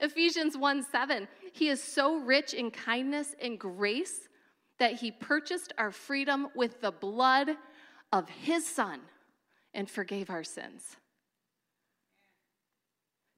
Ephesians 0.00 0.56
1 0.56 0.82
7. 0.82 1.28
He 1.52 1.68
is 1.68 1.82
so 1.82 2.16
rich 2.16 2.54
in 2.54 2.70
kindness 2.70 3.34
and 3.40 3.58
grace 3.58 4.28
that 4.78 4.94
he 4.94 5.10
purchased 5.10 5.72
our 5.78 5.90
freedom 5.90 6.48
with 6.54 6.80
the 6.80 6.90
blood 6.90 7.50
of 8.12 8.28
his 8.28 8.66
son 8.66 9.00
and 9.74 9.88
forgave 9.88 10.30
our 10.30 10.44
sins. 10.44 10.96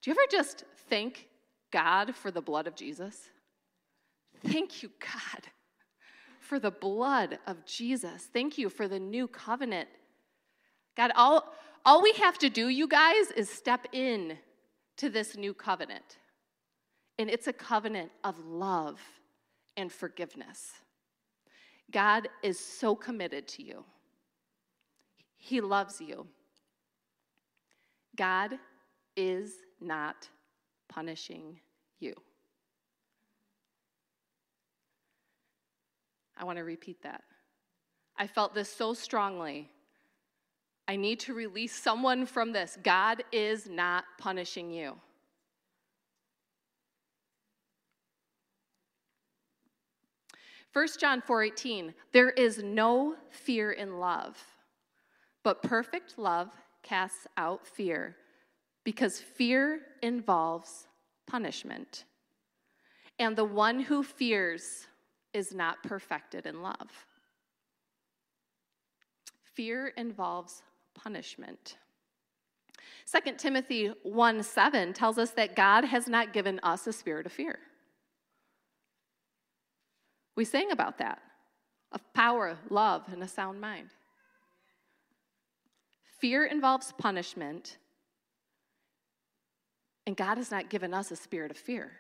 Do 0.03 0.11
you 0.11 0.17
ever 0.17 0.31
just 0.31 0.65
thank 0.89 1.29
God 1.71 2.15
for 2.15 2.31
the 2.31 2.43
blood 2.43 2.67
of 2.67 2.77
Jesus? 2.77 3.31
Thank 4.43 4.83
you, 4.83 4.91
God 5.01 5.51
for 6.45 6.59
the 6.59 6.71
blood 6.71 7.39
of 7.47 7.65
Jesus. 7.65 8.29
Thank 8.33 8.59
you 8.59 8.69
for 8.69 8.87
the 8.87 9.01
new 9.01 9.27
covenant. 9.27 9.89
God, 10.97 11.11
all, 11.17 11.53
all 11.85 12.03
we 12.03 12.13
have 12.13 12.39
to 12.39 12.51
do, 12.51 12.69
you 12.69 12.87
guys, 12.87 13.31
is 13.37 13.49
step 13.49 13.87
in 13.93 14.39
to 14.99 15.09
this 15.09 15.37
new 15.37 15.55
covenant. 15.55 16.19
And 17.19 17.31
it's 17.31 17.47
a 17.47 17.53
covenant 17.53 18.11
of 18.23 18.39
love 18.45 19.01
and 19.77 19.91
forgiveness. 19.91 20.73
God 21.91 22.29
is 22.43 22.59
so 22.59 22.95
committed 22.95 23.49
to 23.49 23.63
you, 23.63 23.85
He 25.37 25.61
loves 25.61 26.01
you. 26.01 26.27
God 28.17 28.53
is 29.17 29.53
not 29.81 30.29
punishing 30.89 31.59
you. 31.99 32.15
I 36.45 36.47
want 36.47 36.59
to 36.59 36.65
repeat 36.65 37.03
that. 37.05 37.25
I 38.19 38.27
felt 38.27 38.55
this 38.55 38.71
so 38.71 38.93
strongly. 38.93 39.71
I 40.87 40.95
need 40.95 41.19
to 41.21 41.33
release 41.33 41.75
someone 41.75 42.27
from 42.27 42.53
this. 42.53 42.77
God 42.83 43.25
is 43.33 43.67
not 43.67 44.05
punishing 44.19 44.71
you. 44.71 44.97
First 50.71 51.01
John 51.01 51.23
4:18 51.23 51.95
There 52.13 52.29
is 52.29 52.63
no 52.63 53.17
fear 53.31 53.73
in 53.73 53.99
love, 53.99 54.37
but 55.45 55.63
perfect 55.63 56.19
love 56.19 56.51
casts 56.83 57.27
out 57.39 57.67
fear, 57.67 58.19
because 58.85 59.19
fear 59.19 59.81
involves 60.03 60.89
punishment. 61.27 62.05
And 63.19 63.35
the 63.35 63.47
one 63.47 63.81
who 63.81 64.03
fears 64.03 64.89
is 65.35 65.53
not 65.53 65.83
perfected 65.83 66.47
in 66.47 66.63
love. 66.63 67.07
Fear 69.55 69.89
involves 69.97 70.63
punishment. 70.95 71.77
2 73.13 73.35
Timothy 73.37 73.93
1 74.03 74.43
7 74.43 74.93
tells 74.93 75.19
us 75.19 75.31
that 75.33 75.55
God 75.55 75.85
has 75.85 76.09
not 76.09 76.33
given 76.33 76.59
us 76.63 76.87
a 76.87 76.93
spirit 76.93 77.27
of 77.27 77.33
fear. 77.33 77.59
We 80.37 80.45
sang 80.45 80.71
about 80.71 80.99
that 80.99 81.21
of 81.93 82.13
power, 82.13 82.59
love, 82.71 83.05
and 83.13 83.23
a 83.23 83.29
sound 83.29 83.61
mind. 83.61 83.91
Fear 86.19 86.47
involves 86.47 86.93
punishment, 86.99 87.79
and 90.07 90.17
God 90.17 90.39
has 90.39 90.51
not 90.51 90.71
given 90.71 90.93
us 90.93 91.13
a 91.13 91.17
spirit 91.17 91.53
of 91.53 91.57
fear. 91.57 91.93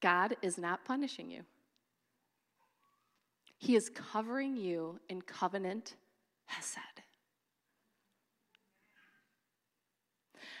God 0.00 0.36
is 0.42 0.58
not 0.58 0.84
punishing 0.84 1.30
you. 1.30 1.42
He 3.58 3.76
is 3.76 3.90
covering 3.90 4.56
you 4.56 4.98
in 5.08 5.20
covenant 5.22 5.96
hesed. 6.46 6.78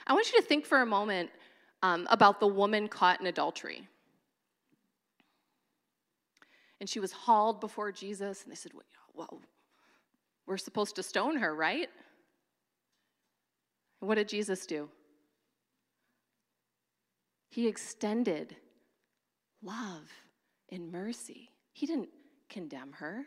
I 0.06 0.12
want 0.12 0.30
you 0.32 0.40
to 0.40 0.46
think 0.46 0.66
for 0.66 0.82
a 0.82 0.86
moment 0.86 1.30
um, 1.82 2.06
about 2.10 2.40
the 2.40 2.46
woman 2.46 2.88
caught 2.88 3.20
in 3.20 3.26
adultery. 3.26 3.88
And 6.80 6.88
she 6.88 7.00
was 7.00 7.12
hauled 7.12 7.60
before 7.60 7.92
Jesus, 7.92 8.42
and 8.42 8.50
they 8.50 8.56
said, 8.56 8.72
Well, 9.14 9.40
we're 10.46 10.56
supposed 10.56 10.96
to 10.96 11.02
stone 11.02 11.36
her, 11.36 11.54
right? 11.54 11.88
What 14.00 14.16
did 14.16 14.28
Jesus 14.28 14.66
do? 14.66 14.88
He 17.50 17.68
extended 17.68 18.56
love 19.62 20.08
and 20.70 20.90
mercy. 20.90 21.50
He 21.72 21.86
didn't 21.86 22.08
condemn 22.48 22.92
her. 22.92 23.26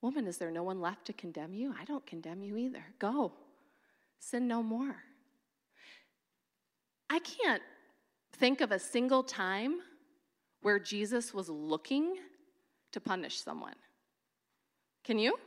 Woman, 0.00 0.26
is 0.26 0.38
there 0.38 0.50
no 0.50 0.62
one 0.62 0.80
left 0.80 1.06
to 1.06 1.12
condemn 1.12 1.54
you? 1.54 1.74
I 1.80 1.84
don't 1.84 2.06
condemn 2.06 2.42
you 2.42 2.56
either. 2.56 2.84
Go, 2.98 3.32
sin 4.18 4.46
no 4.46 4.62
more. 4.62 4.96
I 7.08 7.20
can't 7.20 7.62
think 8.32 8.60
of 8.60 8.72
a 8.72 8.78
single 8.78 9.22
time 9.22 9.76
where 10.62 10.78
Jesus 10.78 11.32
was 11.32 11.48
looking 11.48 12.16
to 12.92 13.00
punish 13.00 13.40
someone. 13.40 13.76
Can 15.04 15.18
you? 15.18 15.38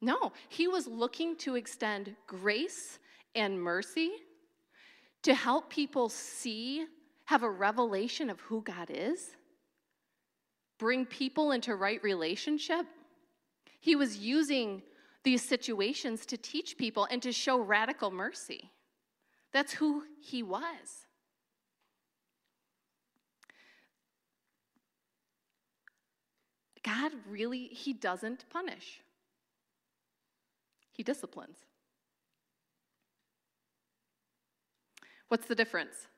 No, 0.00 0.32
he 0.48 0.66
was 0.68 0.86
looking 0.86 1.36
to 1.36 1.56
extend 1.56 2.14
grace 2.26 2.98
and 3.34 3.60
mercy 3.60 4.12
to 5.22 5.34
help 5.34 5.68
people 5.68 6.08
see, 6.08 6.86
have 7.30 7.44
a 7.44 7.48
revelation 7.48 8.28
of 8.28 8.40
who 8.40 8.60
God 8.60 8.88
is, 8.90 9.36
bring 10.80 11.06
people 11.06 11.52
into 11.52 11.76
right 11.76 12.02
relationship. 12.02 12.84
He 13.78 13.94
was 13.94 14.18
using 14.18 14.82
these 15.22 15.40
situations 15.40 16.26
to 16.26 16.36
teach 16.36 16.76
people 16.76 17.06
and 17.08 17.22
to 17.22 17.30
show 17.30 17.60
radical 17.60 18.10
mercy. 18.10 18.72
That's 19.52 19.72
who 19.74 20.02
he 20.20 20.42
was. 20.42 21.06
God 26.82 27.12
really, 27.28 27.66
he 27.66 27.92
doesn't 27.92 28.44
punish. 28.50 29.02
He 30.90 31.04
disciplines. 31.04 31.58
What's 35.28 35.46
the 35.46 35.54
difference? 35.54 36.08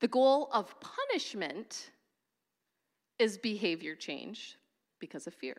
The 0.00 0.08
goal 0.08 0.48
of 0.52 0.74
punishment 0.80 1.90
is 3.18 3.38
behavior 3.38 3.94
change 3.94 4.56
because 4.98 5.26
of 5.26 5.34
fear. 5.34 5.56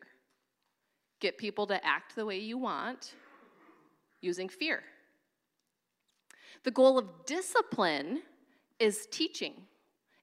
Get 1.19 1.37
people 1.37 1.65
to 1.67 1.85
act 1.85 2.15
the 2.15 2.25
way 2.25 2.39
you 2.39 2.57
want 2.57 3.13
using 4.21 4.49
fear. 4.49 4.83
The 6.63 6.71
goal 6.71 6.97
of 6.97 7.25
discipline 7.25 8.23
is 8.79 9.07
teaching, 9.11 9.53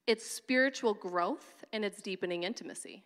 it's 0.05 0.29
spiritual 0.29 0.93
growth, 0.93 1.63
and 1.71 1.83
it's 1.83 2.01
deepening 2.01 2.43
intimacy. 2.43 3.03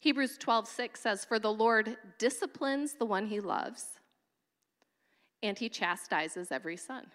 Hebrews 0.00 0.38
12:6 0.38 1.00
says 1.00 1.24
for 1.24 1.38
the 1.38 1.52
Lord 1.52 1.96
disciplines 2.18 2.94
the 2.94 3.06
one 3.06 3.26
he 3.26 3.40
loves 3.40 3.98
and 5.42 5.58
he 5.58 5.68
chastises 5.68 6.52
every 6.52 6.76
son. 6.76 7.10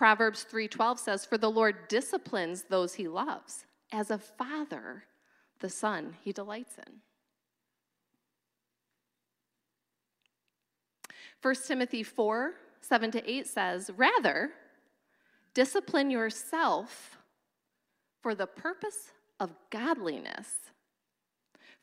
Proverbs 0.00 0.46
3:12 0.50 0.98
says 0.98 1.26
for 1.26 1.36
the 1.36 1.50
Lord 1.50 1.86
disciplines 1.88 2.62
those 2.62 2.94
he 2.94 3.06
loves 3.06 3.66
as 3.92 4.10
a 4.10 4.16
father 4.16 5.04
the 5.58 5.68
son 5.68 6.16
he 6.22 6.32
delights 6.32 6.78
in. 6.78 7.02
1 11.42 11.54
Timothy 11.66 12.02
4 12.02 12.54
7 12.80 13.10
to 13.10 13.30
8 13.30 13.46
says, 13.46 13.90
Rather, 13.94 14.52
discipline 15.52 16.10
yourself 16.10 17.18
for 18.22 18.34
the 18.34 18.46
purpose 18.46 19.10
of 19.38 19.54
godliness. 19.68 20.70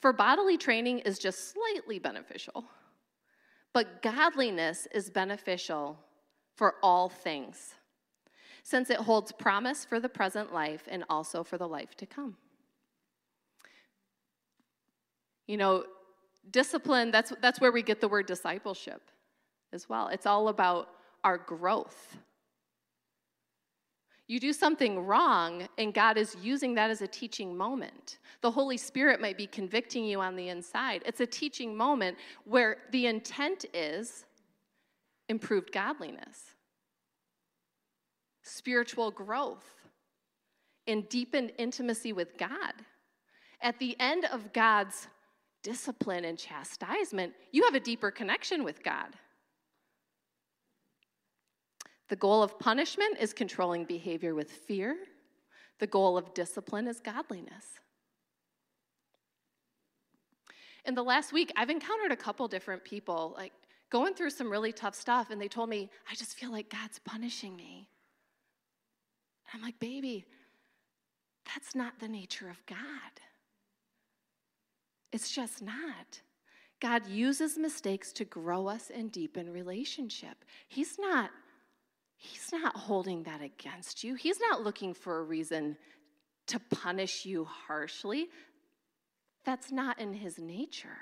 For 0.01 0.12
bodily 0.12 0.58
training 0.58 0.99
is 1.01 1.19
just 1.19 1.53
slightly 1.53 1.99
beneficial, 1.99 2.65
but 3.73 4.01
godliness 4.01 4.88
is 4.91 5.12
beneficial 5.12 5.99
for 6.56 6.77
all 6.82 7.10
things, 7.10 7.75
since 8.67 8.89
it 8.89 8.97
holds 8.97 9.32
promise 9.32 9.86
for 9.86 9.97
the 9.97 10.10
present 10.10 10.53
life 10.53 10.89
and 10.91 11.06
also 11.10 11.41
for 11.41 11.58
the 11.58 11.65
life 11.65 11.95
to 11.95 12.06
come. 12.06 12.36
You 15.47 15.56
know, 15.56 15.86
discipline, 16.51 17.10
that's, 17.10 17.32
that's 17.41 17.62
where 17.62 17.71
we 17.71 17.82
get 17.82 18.01
the 18.01 18.10
word 18.10 18.25
discipleship 18.25 19.01
as 19.71 19.88
well. 19.88 20.10
It's 20.10 20.25
all 20.25 20.49
about 20.49 20.89
our 21.23 21.38
growth. 21.38 22.17
You 24.27 24.38
do 24.38 24.51
something 24.51 24.99
wrong, 25.06 25.69
and 25.77 25.93
God 25.93 26.17
is 26.17 26.36
using 26.41 26.75
that 26.75 26.91
as 26.91 27.01
a 27.01 27.08
teaching 27.08 27.56
moment. 27.56 28.17
The 28.41 28.51
Holy 28.51 28.75
Spirit 28.75 29.21
might 29.21 29.38
be 29.38 29.47
convicting 29.47 30.03
you 30.03 30.19
on 30.19 30.36
the 30.36 30.49
inside. 30.49 31.03
It's 31.06 31.21
a 31.21 31.25
teaching 31.25 31.73
moment 31.73 32.17
where 32.43 32.80
the 32.91 33.06
intent 33.06 33.63
is 33.73 34.25
improved 35.30 35.71
godliness, 35.71 36.57
spiritual 38.47 39.12
growth, 39.12 39.65
and 40.88 41.07
deepened 41.10 41.51
intimacy 41.57 42.13
with 42.13 42.38
God. 42.38 42.73
At 43.62 43.77
the 43.79 43.95
end 43.99 44.25
of 44.25 44.53
God's 44.53 45.07
discipline 45.63 46.23
and 46.23 46.38
chastisement, 46.38 47.33
you 47.51 47.63
have 47.63 47.75
a 47.75 47.79
deeper 47.79 48.10
connection 48.10 48.63
with 48.63 48.83
God. 48.83 49.15
The 52.10 52.15
goal 52.15 52.41
of 52.41 52.57
punishment 52.57 53.17
is 53.19 53.33
controlling 53.33 53.83
behavior 53.83 54.33
with 54.33 54.49
fear. 54.49 54.95
The 55.79 55.88
goal 55.88 56.17
of 56.17 56.33
discipline 56.33 56.88
is 56.88 57.01
godliness. 57.01 57.65
In 60.86 60.95
the 60.95 61.03
last 61.03 61.33
week, 61.33 61.51
I've 61.57 61.69
encountered 61.69 62.13
a 62.13 62.15
couple 62.15 62.47
different 62.47 62.86
people, 62.86 63.33
like 63.36 63.51
going 63.89 64.13
through 64.13 64.29
some 64.29 64.49
really 64.49 64.71
tough 64.71 64.95
stuff, 64.95 65.31
and 65.31 65.41
they 65.41 65.49
told 65.49 65.67
me, 65.69 65.89
I 66.10 66.15
just 66.15 66.38
feel 66.38 66.49
like 66.49 66.69
God's 66.69 66.99
punishing 66.99 67.57
me. 67.57 67.89
I'm 69.53 69.62
like, 69.62 69.79
baby, 69.79 70.25
that's 71.45 71.75
not 71.75 71.99
the 71.99 72.07
nature 72.07 72.49
of 72.49 72.65
God. 72.65 72.77
It's 75.12 75.31
just 75.31 75.62
not. 75.62 76.21
God 76.79 77.07
uses 77.07 77.57
mistakes 77.57 78.12
to 78.13 78.25
grow 78.25 78.67
us 78.67 78.91
and 78.93 79.12
deepen 79.12 79.51
relationship. 79.51 80.43
He's 80.67 80.97
not 80.99 81.31
He's 82.17 82.51
not 82.51 82.75
holding 82.75 83.23
that 83.23 83.41
against 83.41 84.03
you. 84.03 84.15
He's 84.15 84.39
not 84.39 84.63
looking 84.63 84.95
for 84.95 85.19
a 85.19 85.23
reason 85.23 85.77
to 86.47 86.60
punish 86.60 87.25
you 87.25 87.45
harshly. 87.45 88.27
That's 89.45 89.71
not 89.71 89.99
in 89.99 90.13
his 90.13 90.39
nature. 90.39 90.97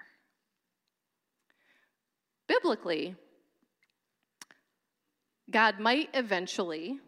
Biblically, 2.48 3.16
God 5.50 5.80
might 5.80 6.10
eventually 6.14 7.00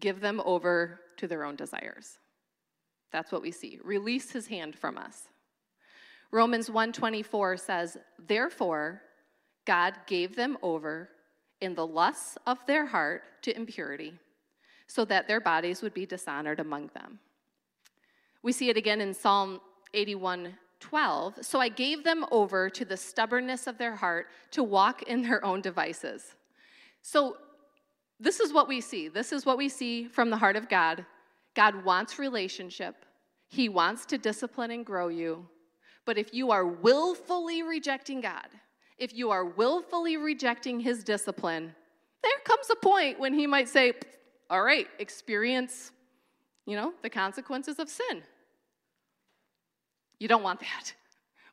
give 0.00 0.20
them 0.20 0.40
over 0.44 1.00
to 1.16 1.26
their 1.28 1.44
own 1.44 1.56
desires. 1.56 2.18
That's 3.12 3.30
what 3.30 3.42
we 3.42 3.50
see. 3.50 3.78
Release 3.84 4.32
his 4.32 4.48
hand 4.48 4.76
from 4.76 4.98
us. 4.98 5.28
Romans 6.30 6.68
1:24 6.68 7.56
says, 7.56 7.96
"Therefore 8.18 9.02
God 9.64 9.94
gave 10.06 10.36
them 10.36 10.58
over 10.62 11.10
in 11.60 11.74
the 11.74 11.86
lusts 11.86 12.36
of 12.46 12.64
their 12.66 12.86
heart 12.86 13.22
to 13.42 13.56
impurity, 13.56 14.18
so 14.86 15.04
that 15.06 15.26
their 15.26 15.40
bodies 15.40 15.82
would 15.82 15.94
be 15.94 16.06
dishonored 16.06 16.60
among 16.60 16.88
them. 16.88 17.18
We 18.42 18.52
see 18.52 18.68
it 18.68 18.76
again 18.76 19.00
in 19.00 19.14
Psalm 19.14 19.60
81 19.94 20.58
12. 20.80 21.46
So 21.46 21.60
I 21.60 21.70
gave 21.70 22.04
them 22.04 22.26
over 22.30 22.68
to 22.68 22.84
the 22.84 22.96
stubbornness 22.98 23.66
of 23.66 23.78
their 23.78 23.96
heart 23.96 24.28
to 24.50 24.62
walk 24.62 25.02
in 25.04 25.22
their 25.22 25.42
own 25.42 25.62
devices. 25.62 26.34
So 27.00 27.38
this 28.20 28.40
is 28.40 28.52
what 28.52 28.68
we 28.68 28.80
see. 28.80 29.08
This 29.08 29.32
is 29.32 29.44
what 29.44 29.58
we 29.58 29.68
see 29.68 30.06
from 30.06 30.30
the 30.30 30.36
heart 30.36 30.56
of 30.56 30.68
God. 30.68 31.04
God 31.54 31.84
wants 31.84 32.18
relationship, 32.18 33.04
He 33.48 33.68
wants 33.68 34.06
to 34.06 34.18
discipline 34.18 34.70
and 34.70 34.84
grow 34.84 35.08
you. 35.08 35.46
But 36.04 36.18
if 36.18 36.34
you 36.34 36.50
are 36.50 36.66
willfully 36.66 37.62
rejecting 37.62 38.20
God, 38.20 38.48
if 38.98 39.14
you 39.14 39.30
are 39.30 39.44
willfully 39.44 40.16
rejecting 40.16 40.80
his 40.80 41.02
discipline, 41.02 41.74
there 42.22 42.32
comes 42.44 42.68
a 42.70 42.76
point 42.76 43.18
when 43.18 43.34
he 43.34 43.46
might 43.46 43.68
say, 43.68 43.94
All 44.50 44.62
right, 44.62 44.86
experience, 44.98 45.92
you 46.66 46.76
know, 46.76 46.92
the 47.02 47.10
consequences 47.10 47.78
of 47.78 47.88
sin. 47.88 48.22
You 50.18 50.28
don't 50.28 50.42
want 50.42 50.60
that. 50.60 50.94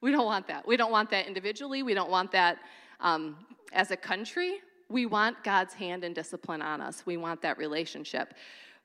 We 0.04 0.10
don't 0.10 0.26
want 0.26 0.48
that. 0.48 0.68
We 0.68 0.78
don't 0.78 0.92
want 0.92 1.12
that 1.12 1.28
individually. 1.28 1.84
We 1.84 1.94
don't 1.94 2.10
want 2.10 2.32
that 2.32 2.58
um, 3.02 3.38
as 3.72 3.92
a 3.92 3.96
country. 3.96 4.60
We 4.92 5.06
want 5.06 5.44
God's 5.44 5.74
hand 5.74 6.04
and 6.04 6.14
discipline 6.14 6.62
on 6.62 6.82
us. 6.82 7.06
We 7.06 7.18
want 7.18 7.42
that 7.42 7.58
relationship. 7.58 8.34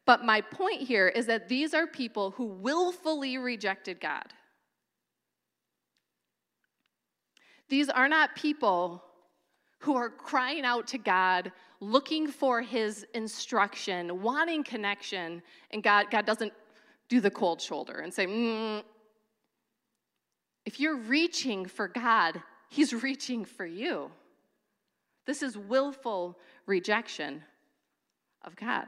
But 0.04 0.24
my 0.24 0.40
point 0.40 0.82
here 0.82 1.08
is 1.08 1.26
that 1.26 1.48
these 1.48 1.74
are 1.74 1.86
people 1.86 2.30
who 2.32 2.46
willfully 2.46 3.38
rejected 3.38 4.00
God. 4.00 4.32
These 7.68 7.88
are 7.88 8.08
not 8.08 8.36
people 8.36 9.02
who 9.80 9.96
are 9.96 10.08
crying 10.08 10.64
out 10.64 10.86
to 10.88 10.98
God, 10.98 11.52
looking 11.80 12.28
for 12.28 12.62
his 12.62 13.04
instruction, 13.14 14.22
wanting 14.22 14.62
connection, 14.62 15.42
and 15.72 15.82
God, 15.82 16.06
God 16.10 16.24
doesn't 16.24 16.52
do 17.08 17.20
the 17.20 17.30
cold 17.30 17.60
shoulder 17.60 17.98
and 17.98 18.12
say, 18.12 18.26
mm, 18.26 18.82
If 20.64 20.80
you're 20.80 20.96
reaching 20.96 21.66
for 21.66 21.88
God, 21.88 22.42
He's 22.68 22.92
reaching 23.02 23.44
for 23.44 23.66
you. 23.66 24.10
This 25.26 25.42
is 25.42 25.58
willful 25.58 26.38
rejection 26.66 27.42
of 28.42 28.56
God. 28.56 28.86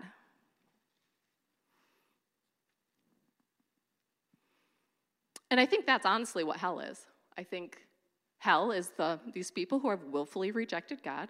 And 5.51 5.59
I 5.59 5.67
think 5.67 5.87
that's 5.87 6.07
honestly 6.07 6.45
what 6.45 6.59
hell 6.59 6.81
is. 6.81 7.07
I 7.37 7.43
think 7.43 7.79
hell 8.39 8.71
is 8.71 8.91
the, 8.97 9.19
these 9.33 9.51
people 9.51 9.79
who 9.79 9.91
have 9.91 10.05
willfully 10.05 10.51
rejected 10.53 11.03
God. 11.03 11.29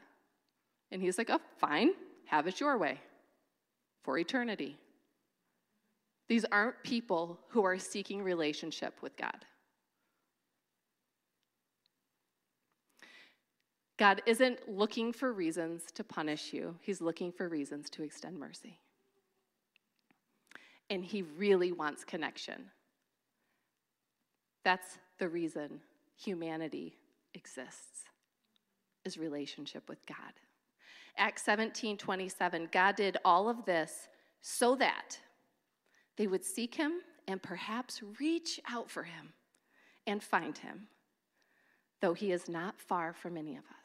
And 0.90 1.00
he's 1.00 1.18
like, 1.18 1.30
oh, 1.30 1.40
fine, 1.58 1.92
have 2.26 2.46
it 2.46 2.60
your 2.60 2.76
way 2.78 3.00
for 4.02 4.18
eternity. 4.18 4.76
These 6.28 6.44
aren't 6.50 6.82
people 6.82 7.38
who 7.48 7.64
are 7.64 7.78
seeking 7.78 8.22
relationship 8.22 8.94
with 9.02 9.16
God. 9.16 9.44
God 13.98 14.22
isn't 14.26 14.68
looking 14.68 15.12
for 15.12 15.32
reasons 15.32 15.90
to 15.94 16.04
punish 16.04 16.52
you, 16.52 16.76
He's 16.80 17.00
looking 17.00 17.32
for 17.32 17.48
reasons 17.48 17.90
to 17.90 18.04
extend 18.04 18.38
mercy. 18.38 18.78
And 20.88 21.04
He 21.04 21.22
really 21.22 21.72
wants 21.72 22.04
connection. 22.04 22.70
That's 24.64 24.98
the 25.18 25.28
reason 25.28 25.80
humanity 26.16 26.96
exists, 27.34 28.04
is 29.04 29.18
relationship 29.18 29.88
with 29.88 30.06
God. 30.06 30.32
Acts 31.16 31.42
17 31.42 31.96
27, 31.96 32.68
God 32.70 32.94
did 32.94 33.16
all 33.24 33.48
of 33.48 33.64
this 33.64 34.08
so 34.40 34.76
that 34.76 35.18
they 36.16 36.28
would 36.28 36.44
seek 36.44 36.76
him 36.76 36.92
and 37.26 37.42
perhaps 37.42 38.00
reach 38.20 38.60
out 38.70 38.88
for 38.88 39.02
him 39.02 39.32
and 40.06 40.22
find 40.22 40.58
him, 40.58 40.86
though 42.00 42.14
he 42.14 42.30
is 42.30 42.48
not 42.48 42.80
far 42.80 43.12
from 43.12 43.36
any 43.36 43.56
of 43.56 43.64
us 43.64 43.77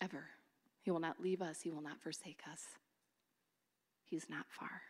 ever. 0.00 0.24
He 0.82 0.90
will 0.90 1.00
not 1.00 1.22
leave 1.22 1.42
us, 1.42 1.60
He 1.60 1.70
will 1.70 1.82
not 1.82 2.00
forsake 2.02 2.40
us. 2.50 2.62
He's 4.04 4.28
not 4.28 4.46
far. 4.48 4.82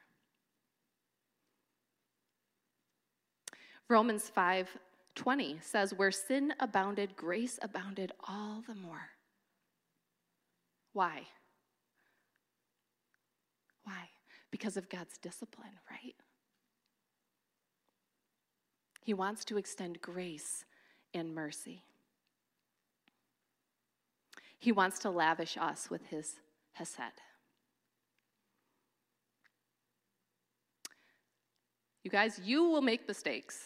Romans 3.89 4.29
5 4.29 4.69
20 5.17 5.59
says, 5.61 5.93
Where 5.93 6.13
sin 6.13 6.55
abounded, 6.61 7.17
grace 7.17 7.59
abounded 7.61 8.13
all 8.27 8.63
the 8.67 8.75
more. 8.75 9.11
Why? 10.93 11.23
Why? 13.85 14.09
Because 14.51 14.77
of 14.77 14.89
God's 14.89 15.19
discipline, 15.19 15.73
right? 15.91 16.15
He 19.03 19.13
wants 19.13 19.45
to 19.47 19.59
extend 19.59 20.01
grace 20.01 20.65
and 21.13 21.35
mercy. 21.35 21.83
He 24.61 24.71
wants 24.73 24.99
to 25.01 25.11
lavish 25.11 25.57
us 25.57 25.89
with 25.89 26.07
his 26.09 26.39
hesed. 26.73 27.01
You 32.05 32.11
guys, 32.11 32.39
you 32.45 32.65
will 32.65 32.83
make 32.83 33.09
mistakes. 33.09 33.65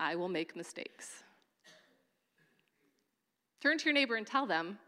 I 0.00 0.16
will 0.16 0.28
make 0.28 0.56
mistakes. 0.56 1.22
Turn 3.62 3.78
to 3.78 3.84
your 3.84 3.94
neighbor 3.94 4.16
and 4.16 4.26
tell 4.26 4.46
them, 4.46 4.78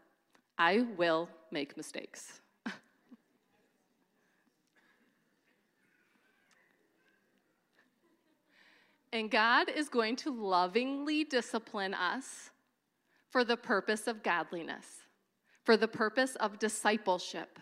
I 0.57 0.85
will 0.97 1.29
make 1.51 1.77
mistakes. 1.77 2.41
and 9.13 9.31
God 9.31 9.69
is 9.69 9.87
going 9.87 10.17
to 10.17 10.31
lovingly 10.31 11.23
discipline 11.23 11.93
us 11.93 12.51
for 13.29 13.43
the 13.43 13.57
purpose 13.57 14.07
of 14.07 14.23
godliness, 14.23 15.03
for 15.63 15.77
the 15.77 15.87
purpose 15.87 16.35
of 16.35 16.59
discipleship. 16.59 17.59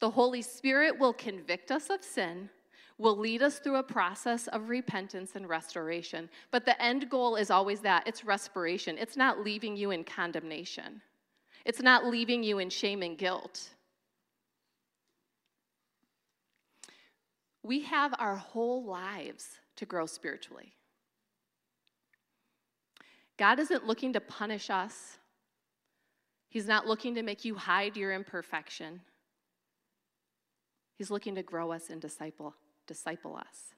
The 0.00 0.10
Holy 0.10 0.42
Spirit 0.42 0.98
will 0.98 1.12
convict 1.12 1.70
us 1.70 1.90
of 1.90 2.02
sin, 2.02 2.48
will 2.96 3.16
lead 3.16 3.42
us 3.42 3.58
through 3.58 3.76
a 3.76 3.82
process 3.82 4.46
of 4.48 4.68
repentance 4.68 5.32
and 5.34 5.48
restoration. 5.48 6.28
But 6.50 6.64
the 6.64 6.80
end 6.82 7.08
goal 7.08 7.36
is 7.36 7.50
always 7.50 7.80
that 7.80 8.06
it's 8.06 8.24
respiration. 8.24 8.98
It's 8.98 9.16
not 9.16 9.40
leaving 9.40 9.76
you 9.76 9.90
in 9.90 10.04
condemnation, 10.04 11.02
it's 11.64 11.82
not 11.82 12.06
leaving 12.06 12.42
you 12.42 12.58
in 12.58 12.70
shame 12.70 13.02
and 13.02 13.18
guilt. 13.18 13.70
We 17.62 17.82
have 17.82 18.14
our 18.18 18.36
whole 18.36 18.84
lives 18.84 19.46
to 19.76 19.84
grow 19.84 20.06
spiritually. 20.06 20.72
God 23.40 23.58
isn't 23.58 23.86
looking 23.86 24.12
to 24.12 24.20
punish 24.20 24.68
us, 24.68 25.16
He's 26.50 26.66
not 26.66 26.86
looking 26.86 27.14
to 27.14 27.22
make 27.22 27.44
you 27.44 27.54
hide 27.54 27.96
your 27.96 28.12
imperfection. 28.12 29.00
He's 30.96 31.10
looking 31.10 31.36
to 31.36 31.42
grow 31.42 31.72
us 31.72 31.88
and 31.88 32.02
disciple, 32.02 32.54
disciple 32.86 33.36
us. 33.36 33.74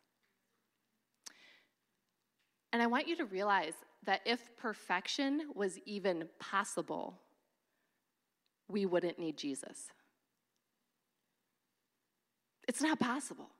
And 2.72 2.82
I 2.82 2.88
want 2.88 3.06
you 3.06 3.14
to 3.16 3.24
realize 3.24 3.74
that 4.04 4.22
if 4.24 4.40
perfection 4.56 5.42
was 5.54 5.78
even 5.86 6.28
possible, 6.40 7.20
we 8.68 8.84
wouldn't 8.84 9.18
need 9.20 9.36
Jesus. 9.36 9.92
It's 12.66 12.82
not 12.82 12.98
possible. 12.98 13.50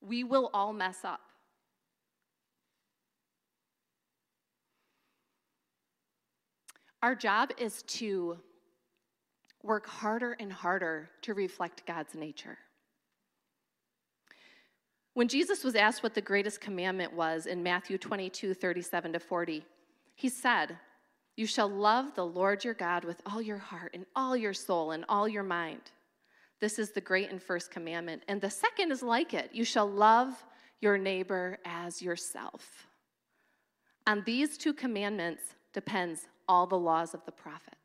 We 0.00 0.22
will 0.22 0.50
all 0.54 0.72
mess 0.72 0.98
up. 1.02 1.22
Our 7.04 7.14
job 7.14 7.50
is 7.58 7.82
to 7.82 8.38
work 9.62 9.86
harder 9.86 10.38
and 10.40 10.50
harder 10.50 11.10
to 11.20 11.34
reflect 11.34 11.84
God's 11.84 12.14
nature. 12.14 12.56
When 15.12 15.28
Jesus 15.28 15.64
was 15.64 15.74
asked 15.74 16.02
what 16.02 16.14
the 16.14 16.22
greatest 16.22 16.62
commandment 16.62 17.12
was 17.12 17.44
in 17.44 17.62
Matthew 17.62 17.98
22 17.98 18.54
37 18.54 19.12
to 19.12 19.20
40, 19.20 19.66
he 20.14 20.30
said, 20.30 20.78
You 21.36 21.46
shall 21.46 21.68
love 21.68 22.14
the 22.14 22.24
Lord 22.24 22.64
your 22.64 22.72
God 22.72 23.04
with 23.04 23.20
all 23.26 23.42
your 23.42 23.58
heart 23.58 23.90
and 23.92 24.06
all 24.16 24.34
your 24.34 24.54
soul 24.54 24.92
and 24.92 25.04
all 25.06 25.28
your 25.28 25.42
mind. 25.42 25.82
This 26.62 26.78
is 26.78 26.92
the 26.92 27.02
great 27.02 27.30
and 27.30 27.42
first 27.42 27.70
commandment. 27.70 28.22
And 28.28 28.40
the 28.40 28.48
second 28.48 28.92
is 28.92 29.02
like 29.02 29.34
it 29.34 29.50
you 29.52 29.66
shall 29.66 29.90
love 29.90 30.42
your 30.80 30.96
neighbor 30.96 31.58
as 31.66 32.00
yourself. 32.00 32.86
On 34.06 34.22
these 34.24 34.56
two 34.56 34.72
commandments 34.72 35.42
depends 35.74 36.28
all 36.48 36.66
the 36.66 36.78
laws 36.78 37.14
of 37.14 37.24
the 37.24 37.32
prophets. 37.32 37.76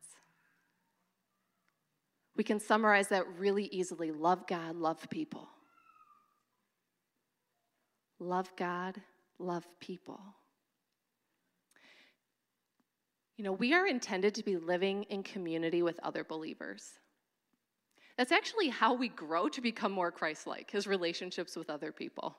We 2.35 2.43
can 2.43 2.59
summarize 2.59 3.09
that 3.09 3.27
really 3.37 3.65
easily 3.65 4.11
love 4.11 4.47
God, 4.47 4.75
love 4.75 5.09
people. 5.09 5.49
Love 8.19 8.51
God, 8.55 9.01
love 9.39 9.65
people. 9.79 10.21
You 13.37 13.45
know, 13.45 13.53
we 13.53 13.73
are 13.73 13.87
intended 13.87 14.35
to 14.35 14.43
be 14.43 14.57
living 14.57 15.03
in 15.03 15.23
community 15.23 15.81
with 15.81 15.99
other 16.01 16.23
believers. 16.23 16.83
That's 18.17 18.33
actually 18.33 18.67
how 18.67 18.93
we 18.93 19.07
grow 19.07 19.47
to 19.47 19.61
become 19.61 19.93
more 19.93 20.11
Christ 20.11 20.45
like, 20.45 20.69
his 20.71 20.87
relationships 20.87 21.55
with 21.55 21.69
other 21.69 21.93
people. 21.93 22.37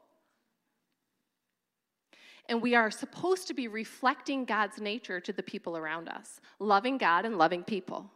And 2.48 2.60
we 2.60 2.74
are 2.74 2.90
supposed 2.90 3.46
to 3.48 3.54
be 3.54 3.68
reflecting 3.68 4.44
God's 4.44 4.80
nature 4.80 5.20
to 5.20 5.32
the 5.32 5.42
people 5.42 5.76
around 5.76 6.08
us, 6.08 6.40
loving 6.58 6.98
God 6.98 7.24
and 7.24 7.38
loving 7.38 7.62
people, 7.62 8.10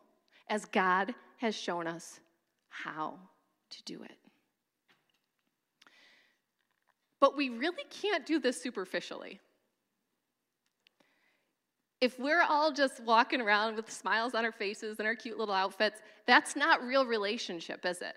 as 0.48 0.64
God 0.64 1.14
has 1.38 1.54
shown 1.54 1.86
us 1.86 2.20
how 2.68 3.18
to 3.70 3.82
do 3.84 4.02
it. 4.02 4.16
But 7.20 7.36
we 7.36 7.48
really 7.48 7.84
can't 7.90 8.26
do 8.26 8.38
this 8.38 8.60
superficially. 8.60 9.40
If 12.00 12.18
we're 12.18 12.42
all 12.42 12.70
just 12.70 13.02
walking 13.02 13.40
around 13.40 13.76
with 13.76 13.90
smiles 13.90 14.34
on 14.34 14.44
our 14.44 14.52
faces 14.52 14.98
and 14.98 15.08
our 15.08 15.14
cute 15.14 15.38
little 15.38 15.54
outfits, 15.54 16.02
that's 16.26 16.54
not 16.54 16.82
real 16.82 17.06
relationship, 17.06 17.86
is 17.86 18.02
it? 18.02 18.14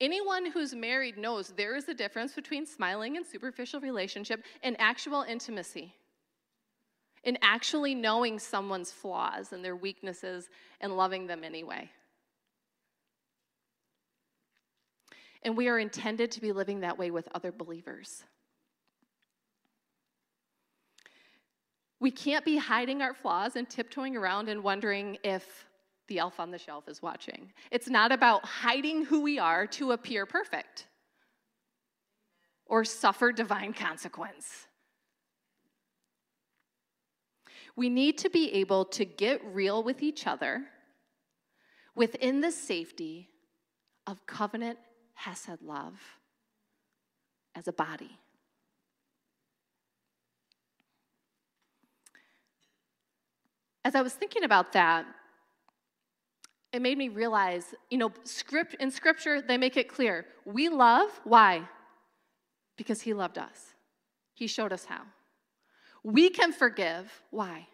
Anyone 0.00 0.50
who's 0.50 0.74
married 0.74 1.16
knows 1.16 1.48
there 1.56 1.74
is 1.74 1.88
a 1.88 1.94
difference 1.94 2.34
between 2.34 2.66
smiling 2.66 3.16
and 3.16 3.24
superficial 3.24 3.80
relationship 3.80 4.44
and 4.62 4.76
actual 4.78 5.22
intimacy. 5.22 5.94
In 7.24 7.38
actually 7.42 7.94
knowing 7.94 8.38
someone's 8.38 8.92
flaws 8.92 9.52
and 9.52 9.64
their 9.64 9.74
weaknesses 9.74 10.48
and 10.80 10.96
loving 10.96 11.26
them 11.26 11.42
anyway. 11.42 11.90
And 15.42 15.56
we 15.56 15.68
are 15.68 15.78
intended 15.78 16.30
to 16.32 16.40
be 16.40 16.52
living 16.52 16.80
that 16.80 16.98
way 16.98 17.10
with 17.10 17.28
other 17.34 17.50
believers. 17.50 18.24
We 21.98 22.10
can't 22.10 22.44
be 22.44 22.58
hiding 22.58 23.00
our 23.00 23.14
flaws 23.14 23.56
and 23.56 23.68
tiptoeing 23.68 24.16
around 24.16 24.48
and 24.48 24.62
wondering 24.62 25.18
if 25.24 25.65
the 26.08 26.18
elf 26.18 26.38
on 26.38 26.50
the 26.50 26.58
shelf 26.58 26.88
is 26.88 27.02
watching. 27.02 27.52
It's 27.70 27.88
not 27.88 28.12
about 28.12 28.44
hiding 28.44 29.04
who 29.04 29.20
we 29.22 29.38
are 29.38 29.66
to 29.68 29.92
appear 29.92 30.26
perfect. 30.26 30.86
or 32.66 32.84
suffer 32.84 33.32
divine 33.32 33.72
consequence. 33.72 34.66
We 37.76 37.88
need 37.88 38.18
to 38.18 38.30
be 38.30 38.52
able 38.54 38.84
to 38.86 39.04
get 39.04 39.40
real 39.44 39.82
with 39.82 40.02
each 40.02 40.26
other 40.26 40.64
within 41.94 42.40
the 42.40 42.50
safety 42.50 43.28
of 44.06 44.26
covenant 44.26 44.78
Hesed 45.14 45.62
love 45.62 45.98
as 47.54 47.68
a 47.68 47.72
body. 47.72 48.18
As 53.84 53.94
I 53.94 54.02
was 54.02 54.12
thinking 54.12 54.44
about 54.44 54.72
that, 54.72 55.06
it 56.76 56.82
made 56.82 56.98
me 56.98 57.08
realize, 57.08 57.74
you 57.90 57.96
know, 57.96 58.12
script 58.24 58.76
in 58.78 58.90
scripture 58.90 59.40
they 59.40 59.56
make 59.56 59.78
it 59.78 59.88
clear. 59.88 60.26
We 60.44 60.68
love 60.68 61.08
why? 61.24 61.62
Because 62.76 63.00
he 63.00 63.14
loved 63.14 63.38
us. 63.38 63.74
He 64.34 64.46
showed 64.46 64.74
us 64.74 64.84
how. 64.84 65.00
We 66.04 66.28
can 66.28 66.52
forgive 66.52 67.10
why? 67.30 67.66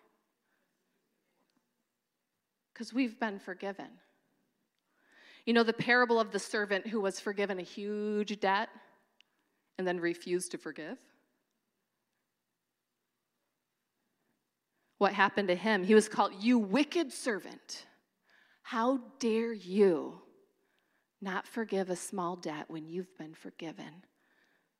Because 2.72 2.94
we've 2.94 3.18
been 3.18 3.40
forgiven. 3.40 3.88
You 5.46 5.52
know 5.52 5.64
the 5.64 5.72
parable 5.72 6.20
of 6.20 6.30
the 6.30 6.38
servant 6.38 6.86
who 6.86 7.00
was 7.00 7.18
forgiven 7.18 7.58
a 7.58 7.62
huge 7.62 8.38
debt 8.38 8.68
and 9.78 9.86
then 9.86 9.98
refused 9.98 10.52
to 10.52 10.58
forgive? 10.58 10.96
What 14.98 15.12
happened 15.12 15.48
to 15.48 15.56
him? 15.56 15.82
He 15.82 15.96
was 15.96 16.08
called, 16.08 16.34
You 16.38 16.60
wicked 16.60 17.12
servant. 17.12 17.86
How 18.72 19.00
dare 19.18 19.52
you 19.52 20.22
not 21.20 21.46
forgive 21.46 21.90
a 21.90 21.94
small 21.94 22.36
debt 22.36 22.70
when 22.70 22.88
you've 22.88 23.14
been 23.18 23.34
forgiven 23.34 24.06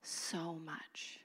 so 0.01 0.55
much? 0.55 1.21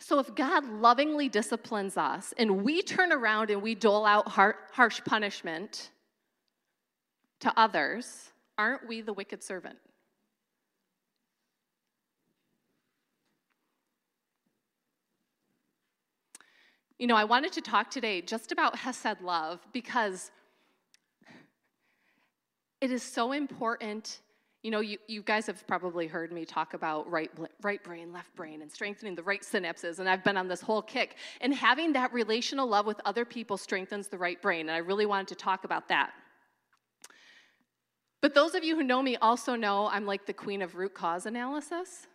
So, 0.00 0.18
if 0.18 0.34
God 0.34 0.64
lovingly 0.64 1.28
disciplines 1.28 1.96
us 1.96 2.34
and 2.36 2.64
we 2.64 2.82
turn 2.82 3.12
around 3.12 3.50
and 3.50 3.62
we 3.62 3.76
dole 3.76 4.04
out 4.04 4.26
harsh 4.26 5.00
punishment 5.04 5.90
to 7.38 7.52
others, 7.56 8.32
aren't 8.58 8.88
we 8.88 9.02
the 9.02 9.12
wicked 9.12 9.44
servant? 9.44 9.78
You 17.02 17.08
know, 17.08 17.16
I 17.16 17.24
wanted 17.24 17.50
to 17.54 17.60
talk 17.60 17.90
today 17.90 18.20
just 18.20 18.52
about 18.52 18.78
Hesed 18.78 19.20
love 19.22 19.58
because 19.72 20.30
it 22.80 22.92
is 22.92 23.02
so 23.02 23.32
important 23.32 24.20
you 24.62 24.70
know, 24.70 24.78
you, 24.78 24.98
you 25.08 25.20
guys 25.22 25.46
have 25.46 25.66
probably 25.66 26.06
heard 26.06 26.30
me 26.30 26.44
talk 26.44 26.74
about 26.74 27.10
right, 27.10 27.28
right 27.62 27.82
brain, 27.82 28.12
left 28.12 28.32
brain, 28.36 28.62
and 28.62 28.70
strengthening 28.70 29.16
the 29.16 29.22
right 29.24 29.42
synapses, 29.42 29.98
and 29.98 30.08
I've 30.08 30.22
been 30.22 30.36
on 30.36 30.46
this 30.46 30.60
whole 30.60 30.80
kick. 30.80 31.16
And 31.40 31.52
having 31.52 31.92
that 31.94 32.12
relational 32.12 32.68
love 32.68 32.86
with 32.86 33.00
other 33.04 33.24
people 33.24 33.56
strengthens 33.56 34.06
the 34.06 34.18
right 34.18 34.40
brain, 34.40 34.68
and 34.68 34.70
I 34.70 34.78
really 34.78 35.04
wanted 35.04 35.26
to 35.26 35.34
talk 35.34 35.64
about 35.64 35.88
that. 35.88 36.12
But 38.20 38.34
those 38.34 38.54
of 38.54 38.62
you 38.62 38.76
who 38.76 38.84
know 38.84 39.02
me 39.02 39.16
also 39.16 39.56
know 39.56 39.88
I'm 39.88 40.06
like 40.06 40.26
the 40.26 40.32
queen 40.32 40.62
of 40.62 40.76
root 40.76 40.94
cause 40.94 41.26
analysis. 41.26 42.06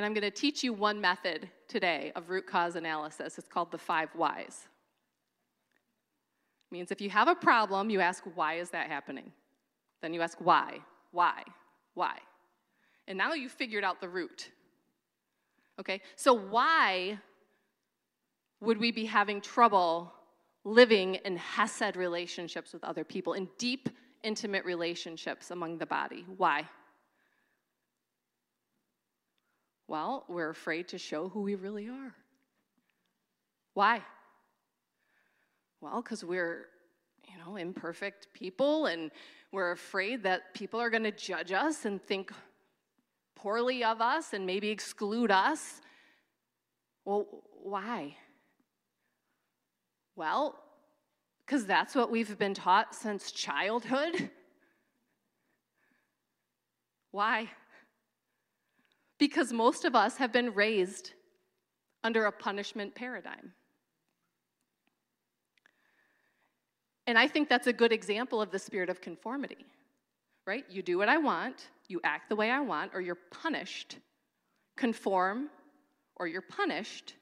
And 0.00 0.06
I'm 0.06 0.14
going 0.14 0.22
to 0.22 0.30
teach 0.30 0.64
you 0.64 0.72
one 0.72 0.98
method 0.98 1.50
today 1.68 2.10
of 2.16 2.30
root 2.30 2.46
cause 2.46 2.74
analysis. 2.74 3.36
It's 3.36 3.46
called 3.46 3.70
the 3.70 3.76
five 3.76 4.08
whys 4.14 4.66
means 6.70 6.90
if 6.90 7.00
you 7.00 7.10
have 7.10 7.28
a 7.28 7.34
problem, 7.34 7.90
you 7.90 8.00
ask, 8.00 8.24
why 8.34 8.54
is 8.54 8.70
that 8.70 8.88
happening? 8.88 9.32
Then 10.02 10.14
you 10.14 10.22
ask, 10.22 10.38
why, 10.40 10.78
why, 11.10 11.42
why? 11.94 12.18
And 13.08 13.18
now 13.18 13.32
you've 13.32 13.52
figured 13.52 13.84
out 13.84 14.00
the 14.00 14.08
root. 14.08 14.50
Okay, 15.78 16.00
so 16.16 16.34
why 16.34 17.18
would 18.60 18.78
we 18.78 18.92
be 18.92 19.06
having 19.06 19.40
trouble 19.40 20.12
living 20.64 21.16
in 21.16 21.36
Hesed 21.36 21.96
relationships 21.96 22.72
with 22.72 22.84
other 22.84 23.04
people, 23.04 23.32
in 23.32 23.48
deep, 23.58 23.88
intimate 24.22 24.64
relationships 24.64 25.50
among 25.50 25.78
the 25.78 25.86
body? 25.86 26.24
Why? 26.36 26.68
Well, 29.90 30.24
we're 30.28 30.50
afraid 30.50 30.86
to 30.90 30.98
show 30.98 31.28
who 31.28 31.42
we 31.42 31.56
really 31.56 31.88
are. 31.88 32.14
Why? 33.74 34.02
Well, 35.80 36.00
because 36.00 36.22
we're, 36.22 36.66
you 37.28 37.36
know, 37.44 37.56
imperfect 37.56 38.28
people 38.32 38.86
and 38.86 39.10
we're 39.50 39.72
afraid 39.72 40.22
that 40.22 40.54
people 40.54 40.78
are 40.78 40.90
going 40.90 41.02
to 41.02 41.10
judge 41.10 41.50
us 41.50 41.86
and 41.86 42.00
think 42.00 42.30
poorly 43.34 43.82
of 43.82 44.00
us 44.00 44.32
and 44.32 44.46
maybe 44.46 44.68
exclude 44.68 45.32
us. 45.32 45.80
Well, 47.04 47.26
why? 47.60 48.14
Well, 50.14 50.56
because 51.44 51.66
that's 51.66 51.96
what 51.96 52.12
we've 52.12 52.38
been 52.38 52.54
taught 52.54 52.94
since 52.94 53.32
childhood. 53.32 54.30
Why? 57.10 57.48
Because 59.20 59.52
most 59.52 59.84
of 59.84 59.94
us 59.94 60.16
have 60.16 60.32
been 60.32 60.52
raised 60.54 61.12
under 62.02 62.24
a 62.24 62.32
punishment 62.32 62.94
paradigm. 62.96 63.52
And 67.06 67.18
I 67.18 67.28
think 67.28 67.48
that's 67.48 67.66
a 67.66 67.72
good 67.72 67.92
example 67.92 68.40
of 68.40 68.50
the 68.50 68.58
spirit 68.58 68.88
of 68.88 69.00
conformity, 69.00 69.66
right? 70.46 70.64
You 70.70 70.82
do 70.82 70.96
what 70.96 71.08
I 71.08 71.18
want, 71.18 71.68
you 71.86 72.00
act 72.02 72.30
the 72.30 72.36
way 72.36 72.50
I 72.50 72.60
want, 72.60 72.92
or 72.94 73.00
you're 73.00 73.18
punished. 73.30 73.98
Conform, 74.76 75.50
or 76.16 76.26
you're 76.26 76.40
punished. 76.40 77.14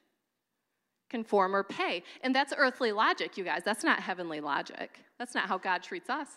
Conform 1.09 1.55
or 1.55 1.63
pay. 1.63 2.03
And 2.23 2.33
that's 2.33 2.53
earthly 2.55 2.93
logic, 2.93 3.37
you 3.37 3.43
guys. 3.43 3.63
That's 3.65 3.83
not 3.83 3.99
heavenly 3.99 4.39
logic. 4.39 4.99
That's 5.17 5.35
not 5.35 5.47
how 5.47 5.57
God 5.57 5.83
treats 5.83 6.09
us. 6.09 6.27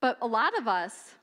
But 0.00 0.18
a 0.20 0.26
lot 0.26 0.56
of 0.58 0.68
us, 0.68 1.14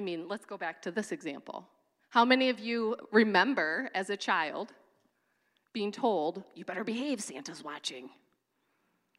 I 0.00 0.02
mean, 0.02 0.28
let's 0.28 0.46
go 0.46 0.56
back 0.56 0.80
to 0.82 0.90
this 0.90 1.12
example. 1.12 1.68
How 2.08 2.24
many 2.24 2.48
of 2.48 2.58
you 2.58 2.96
remember 3.12 3.90
as 3.94 4.08
a 4.08 4.16
child 4.16 4.72
being 5.74 5.92
told, 5.92 6.42
you 6.54 6.64
better 6.64 6.84
behave, 6.84 7.20
Santa's 7.20 7.62
watching. 7.62 8.08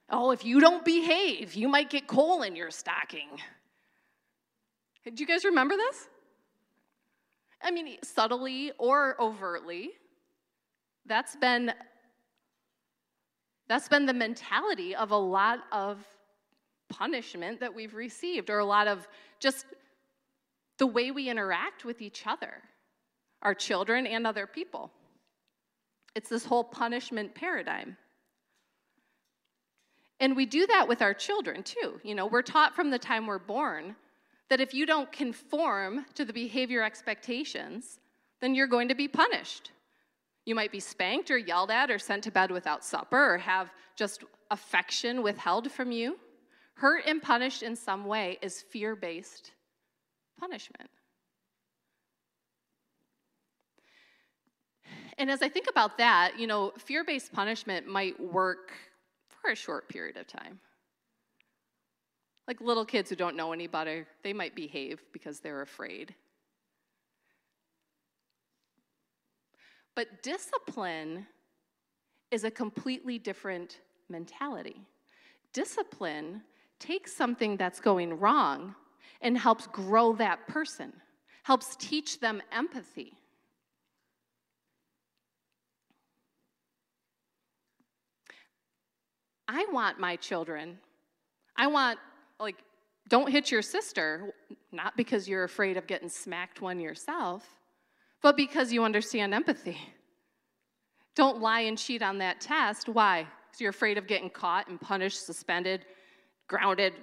Oh, 0.10 0.32
if 0.32 0.44
you 0.44 0.60
don't 0.60 0.84
behave, 0.84 1.54
you 1.54 1.68
might 1.68 1.92
get 1.92 2.08
coal 2.08 2.42
in 2.42 2.56
your 2.56 2.72
stocking. 2.72 3.30
Do 5.06 5.14
you 5.16 5.28
guys 5.28 5.46
remember 5.46 5.78
this? 5.78 6.08
I 7.62 7.70
mean, 7.70 7.98
subtly 8.04 8.72
or 8.80 9.16
overtly, 9.22 9.92
that's 11.06 11.36
been 11.36 11.74
that's 13.68 13.88
been 13.88 14.08
the 14.08 14.16
mentality 14.16 14.96
of 14.96 15.12
a 15.12 15.18
lot 15.18 15.60
of 15.72 16.04
punishment 16.90 17.60
that 17.60 17.74
we've 17.74 17.94
received 17.94 18.50
or 18.50 18.58
a 18.58 18.66
lot 18.66 18.88
of 18.88 19.08
just 19.40 19.66
the 20.82 20.88
way 20.88 21.12
we 21.12 21.30
interact 21.30 21.86
with 21.86 22.02
each 22.02 22.26
other, 22.26 22.54
our 23.44 23.54
children 23.54 24.08
and 24.08 24.26
other 24.26 24.48
people. 24.48 24.90
It's 26.16 26.28
this 26.28 26.44
whole 26.44 26.64
punishment 26.64 27.36
paradigm. 27.36 27.98
And 30.20 30.36
we 30.36 30.48
do 30.48 30.66
that 30.66 30.88
with 30.88 31.04
our 31.04 31.14
children 31.14 31.62
too. 31.62 32.00
You 32.04 32.16
know, 32.16 32.26
we're 32.26 32.42
taught 32.42 32.76
from 32.76 32.90
the 32.90 32.98
time 32.98 33.28
we're 33.28 33.38
born 33.38 33.96
that 34.50 34.60
if 34.60 34.74
you 34.74 34.88
don't 34.88 35.12
conform 35.12 36.04
to 36.16 36.26
the 36.26 36.34
behavior 36.34 36.82
expectations, 36.82 38.00
then 38.40 38.56
you're 38.56 38.66
going 38.66 38.88
to 38.88 38.96
be 38.96 39.08
punished. 39.08 39.70
You 40.48 40.56
might 40.56 40.72
be 40.72 40.80
spanked 40.80 41.30
or 41.30 41.38
yelled 41.38 41.70
at 41.70 41.92
or 41.92 42.00
sent 42.00 42.24
to 42.24 42.32
bed 42.32 42.50
without 42.50 42.84
supper 42.84 43.36
or 43.36 43.38
have 43.38 43.70
just 43.96 44.24
affection 44.50 45.22
withheld 45.22 45.72
from 45.72 45.92
you. 45.92 46.18
Hurt 46.74 47.04
and 47.06 47.22
punished 47.22 47.62
in 47.62 47.76
some 47.76 48.06
way 48.06 48.40
is 48.42 48.64
fear 48.64 48.96
based 48.96 49.52
punishment. 50.40 50.90
And 55.18 55.30
as 55.30 55.42
I 55.42 55.50
think 55.50 55.68
about 55.70 55.98
that, 56.00 56.40
you 56.40 56.48
know, 56.48 56.72
fear 56.78 57.04
based 57.04 57.32
punishment 57.32 57.88
might 57.88 58.20
work 58.20 58.72
for 59.28 59.52
a 59.52 59.56
short 59.56 59.88
period 59.88 60.18
of 60.18 60.28
time. 60.28 60.60
Like 62.48 62.60
little 62.60 62.86
kids 62.86 63.10
who 63.10 63.16
don't 63.16 63.36
know 63.36 63.54
any 63.54 63.68
better, 63.68 64.08
they 64.24 64.34
might 64.34 64.56
behave 64.56 65.04
because 65.14 65.40
they're 65.40 65.62
afraid. 65.62 66.16
But 69.96 70.24
discipline 70.24 71.28
is 72.32 72.44
a 72.44 72.52
completely 72.52 73.20
different 73.20 73.80
mentality. 74.10 74.82
Discipline 75.54 76.42
takes 76.80 77.16
something 77.16 77.58
that's 77.58 77.80
going 77.80 78.18
wrong 78.20 78.74
and 79.22 79.38
helps 79.38 79.68
grow 79.68 80.14
that 80.14 80.48
person, 80.48 80.92
helps 81.44 81.76
teach 81.76 82.20
them 82.20 82.42
empathy. 82.52 83.14
I 89.48 89.66
want 89.72 90.00
my 90.00 90.16
children, 90.16 90.80
I 91.58 91.68
want, 91.68 92.00
like, 92.40 92.56
don't 93.10 93.30
hit 93.30 93.52
your 93.52 93.62
sister, 93.62 94.34
not 94.72 94.96
because 94.96 95.28
you're 95.28 95.44
afraid 95.44 95.76
of 95.76 95.88
getting 95.88 96.08
smacked 96.08 96.62
one 96.62 96.80
yourself, 96.80 97.46
but 98.22 98.38
because 98.38 98.72
you 98.72 98.84
understand 98.84 99.34
empathy. 99.34 99.78
Don't 101.16 101.42
lie 101.42 101.62
and 101.62 101.78
cheat 101.78 102.02
on 102.02 102.20
that 102.20 102.40
test. 102.40 102.88
Why? 102.88 103.28
Because 103.50 103.60
you're 103.60 103.72
afraid 103.72 103.98
of 103.98 104.08
getting 104.08 104.30
caught 104.30 104.70
and 104.70 104.80
punished, 104.80 105.26
suspended, 105.26 105.86
grounded, 106.48 106.94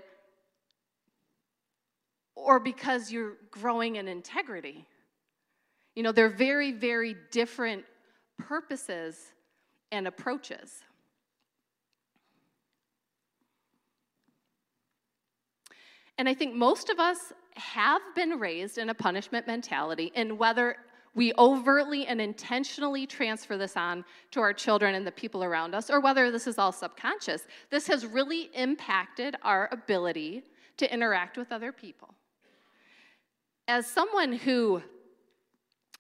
or 2.44 2.60
because 2.60 3.10
you're 3.10 3.34
growing 3.50 3.96
in 3.96 4.08
integrity. 4.08 4.86
You 5.94 6.02
know, 6.02 6.12
they're 6.12 6.28
very, 6.28 6.72
very 6.72 7.16
different 7.30 7.84
purposes 8.38 9.16
and 9.90 10.06
approaches. 10.06 10.84
And 16.18 16.28
I 16.28 16.34
think 16.34 16.54
most 16.54 16.90
of 16.90 16.98
us 16.98 17.32
have 17.54 18.02
been 18.14 18.38
raised 18.38 18.78
in 18.78 18.90
a 18.90 18.94
punishment 18.94 19.46
mentality, 19.46 20.12
and 20.14 20.38
whether 20.38 20.76
we 21.14 21.32
overtly 21.38 22.06
and 22.06 22.20
intentionally 22.20 23.06
transfer 23.06 23.56
this 23.56 23.76
on 23.76 24.04
to 24.30 24.40
our 24.40 24.52
children 24.52 24.94
and 24.94 25.06
the 25.06 25.12
people 25.12 25.42
around 25.42 25.74
us, 25.74 25.90
or 25.90 26.00
whether 26.00 26.30
this 26.30 26.46
is 26.46 26.58
all 26.58 26.72
subconscious, 26.72 27.46
this 27.70 27.86
has 27.88 28.06
really 28.06 28.50
impacted 28.54 29.36
our 29.42 29.68
ability 29.72 30.44
to 30.76 30.92
interact 30.92 31.36
with 31.36 31.50
other 31.50 31.72
people. 31.72 32.14
As 33.68 33.86
someone 33.86 34.32
who 34.32 34.82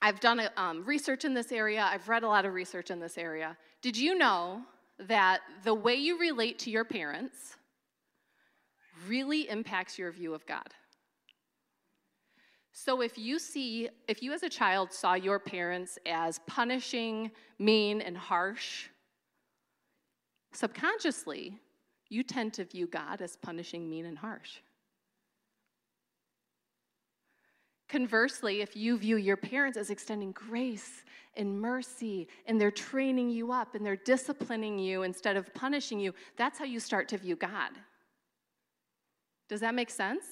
I've 0.00 0.20
done 0.20 0.40
a, 0.40 0.50
um, 0.56 0.86
research 0.86 1.26
in 1.26 1.34
this 1.34 1.52
area, 1.52 1.82
I've 1.82 2.08
read 2.08 2.22
a 2.22 2.26
lot 2.26 2.46
of 2.46 2.54
research 2.54 2.90
in 2.90 2.98
this 2.98 3.18
area. 3.18 3.58
Did 3.82 3.94
you 3.94 4.16
know 4.16 4.62
that 5.00 5.40
the 5.64 5.74
way 5.74 5.94
you 5.94 6.18
relate 6.18 6.58
to 6.60 6.70
your 6.70 6.86
parents 6.86 7.56
really 9.06 9.50
impacts 9.50 9.98
your 9.98 10.10
view 10.10 10.32
of 10.32 10.46
God? 10.46 10.72
So 12.72 13.02
if 13.02 13.18
you 13.18 13.38
see, 13.38 13.90
if 14.06 14.22
you 14.22 14.32
as 14.32 14.42
a 14.42 14.48
child 14.48 14.90
saw 14.90 15.12
your 15.12 15.38
parents 15.38 15.98
as 16.06 16.40
punishing, 16.46 17.30
mean, 17.58 18.00
and 18.00 18.16
harsh, 18.16 18.86
subconsciously, 20.52 21.60
you 22.08 22.22
tend 22.22 22.54
to 22.54 22.64
view 22.64 22.86
God 22.86 23.20
as 23.20 23.36
punishing, 23.36 23.90
mean, 23.90 24.06
and 24.06 24.16
harsh. 24.16 24.60
Conversely, 27.88 28.60
if 28.60 28.76
you 28.76 28.98
view 28.98 29.16
your 29.16 29.36
parents 29.36 29.78
as 29.78 29.88
extending 29.90 30.32
grace 30.32 31.04
and 31.36 31.58
mercy, 31.58 32.28
and 32.46 32.60
they're 32.60 32.70
training 32.70 33.30
you 33.30 33.50
up 33.52 33.74
and 33.74 33.84
they're 33.84 33.96
disciplining 33.96 34.78
you 34.78 35.04
instead 35.04 35.36
of 35.36 35.52
punishing 35.54 35.98
you, 35.98 36.12
that's 36.36 36.58
how 36.58 36.64
you 36.64 36.80
start 36.80 37.08
to 37.08 37.16
view 37.16 37.36
God. 37.36 37.70
Does 39.48 39.60
that 39.60 39.74
make 39.74 39.88
sense? 39.88 40.24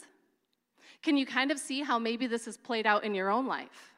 Can 1.02 1.16
you 1.16 1.24
kind 1.24 1.50
of 1.50 1.58
see 1.58 1.82
how 1.82 1.98
maybe 1.98 2.26
this 2.26 2.46
is 2.46 2.56
played 2.56 2.86
out 2.86 3.04
in 3.04 3.14
your 3.14 3.30
own 3.30 3.46
life? 3.46 3.94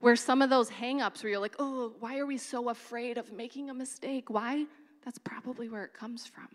Where 0.00 0.16
some 0.16 0.40
of 0.40 0.50
those 0.50 0.70
hangups 0.70 1.22
where 1.22 1.30
you're 1.30 1.40
like, 1.40 1.56
oh, 1.58 1.94
why 2.00 2.18
are 2.18 2.26
we 2.26 2.38
so 2.38 2.70
afraid 2.70 3.18
of 3.18 3.32
making 3.32 3.70
a 3.70 3.74
mistake? 3.74 4.30
Why? 4.30 4.66
That's 5.04 5.18
probably 5.18 5.68
where 5.68 5.84
it 5.84 5.92
comes 5.92 6.26
from. 6.26 6.48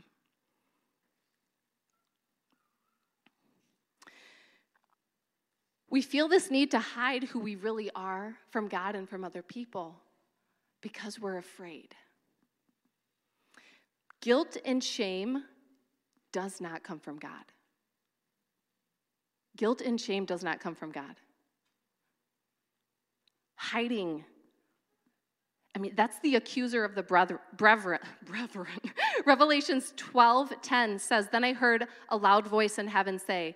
We 5.90 6.02
feel 6.02 6.28
this 6.28 6.52
need 6.52 6.72
to 6.72 6.80
hide 6.80 7.24
who 7.24 7.40
we 7.40 7.56
really 7.56 7.90
are 7.96 8.36
from 8.52 8.68
God 8.68 8.96
and 8.96 9.10
from 9.10 9.24
other 9.24 9.42
people 9.42 9.96
because 10.82 11.20
we're 11.20 11.38
afraid. 11.38 11.96
Guilt 14.22 14.58
and 14.66 14.84
shame 14.84 15.44
does 16.32 16.62
not 16.62 16.84
come 16.84 17.00
from 17.00 17.18
God. 17.18 17.46
Guilt 19.58 19.82
and 19.82 20.00
shame 20.00 20.26
does 20.26 20.44
not 20.44 20.60
come 20.60 20.76
from 20.76 20.92
God. 20.92 21.16
Hiding. 23.56 24.24
I 25.76 25.80
mean, 25.80 25.94
that's 25.96 26.20
the 26.20 26.36
accuser 26.36 26.84
of 26.86 26.96
the 26.96 27.04
brethren. 27.04 27.40
brethren. 27.58 28.00
Revelations 29.26 29.94
12 29.98 30.54
10 30.62 31.00
says, 31.00 31.28
Then 31.32 31.44
I 31.44 31.54
heard 31.54 31.88
a 32.10 32.18
loud 32.18 32.48
voice 32.48 32.78
in 32.78 32.88
heaven 32.88 33.20
say, 33.20 33.56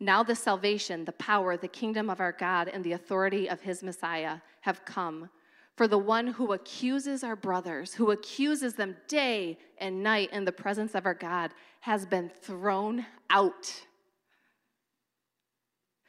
Now 0.00 0.22
the 0.22 0.34
salvation, 0.34 1.04
the 1.04 1.12
power, 1.12 1.58
the 1.58 1.68
kingdom 1.68 2.08
of 2.08 2.20
our 2.20 2.32
God, 2.32 2.68
and 2.68 2.82
the 2.82 2.92
authority 2.92 3.48
of 3.48 3.60
his 3.60 3.82
Messiah 3.82 4.38
have 4.62 4.84
come. 4.86 5.28
For 5.76 5.86
the 5.86 5.98
one 5.98 6.26
who 6.26 6.52
accuses 6.52 7.22
our 7.22 7.36
brothers, 7.36 7.94
who 7.94 8.10
accuses 8.10 8.74
them 8.74 8.96
day 9.08 9.58
and 9.78 10.02
night 10.02 10.30
in 10.32 10.46
the 10.46 10.52
presence 10.52 10.94
of 10.94 11.04
our 11.04 11.14
God, 11.14 11.52
has 11.80 12.06
been 12.06 12.30
thrown 12.30 13.04
out. 13.28 13.82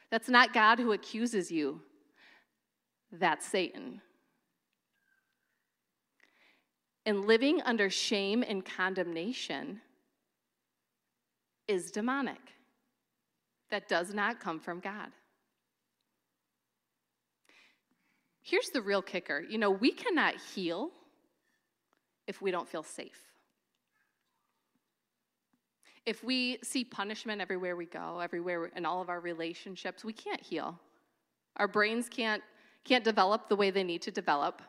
That's 0.09 0.29
not 0.29 0.53
God 0.53 0.79
who 0.79 0.93
accuses 0.93 1.51
you, 1.51 1.81
that's 3.11 3.45
Satan. 3.45 4.01
And 7.05 7.25
living 7.25 7.61
under 7.63 7.89
shame 7.89 8.43
and 8.47 8.63
condemnation 8.63 9.81
is 11.67 11.91
demonic. 11.91 12.39
That 13.71 13.87
does 13.87 14.13
not 14.13 14.39
come 14.39 14.59
from 14.59 14.79
God. 14.79 15.09
Here's 18.41 18.69
the 18.69 18.81
real 18.81 19.01
kicker 19.01 19.39
you 19.39 19.57
know, 19.57 19.71
we 19.71 19.91
cannot 19.91 20.35
heal 20.53 20.91
if 22.27 22.41
we 22.41 22.51
don't 22.51 22.67
feel 22.67 22.83
safe. 22.83 23.17
If 26.05 26.23
we 26.23 26.57
see 26.63 26.83
punishment 26.83 27.41
everywhere 27.41 27.75
we 27.75 27.85
go, 27.85 28.19
everywhere 28.19 28.65
in 28.75 28.85
all 28.85 29.01
of 29.01 29.09
our 29.09 29.19
relationships, 29.19 30.03
we 30.03 30.13
can't 30.13 30.41
heal. 30.41 30.79
Our 31.57 31.67
brains 31.67 32.09
can't, 32.09 32.41
can't 32.83 33.03
develop 33.03 33.47
the 33.47 33.55
way 33.55 33.69
they 33.69 33.83
need 33.83 34.01
to 34.03 34.11
develop. 34.11 34.61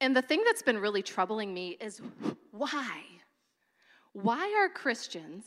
And 0.00 0.16
the 0.16 0.22
thing 0.22 0.42
that's 0.44 0.62
been 0.62 0.78
really 0.78 1.02
troubling 1.02 1.52
me 1.52 1.76
is 1.80 2.00
why? 2.50 3.02
Why 4.12 4.54
are 4.58 4.70
Christians, 4.70 5.44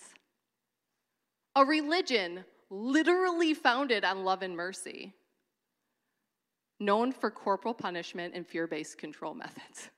a 1.56 1.66
religion 1.66 2.46
literally 2.70 3.54
founded 3.54 4.04
on 4.04 4.24
love 4.24 4.42
and 4.42 4.56
mercy, 4.56 5.14
known 6.80 7.12
for 7.12 7.32
corporal 7.32 7.74
punishment 7.74 8.34
and 8.36 8.48
fear 8.48 8.68
based 8.68 8.98
control 8.98 9.34
methods. 9.34 9.90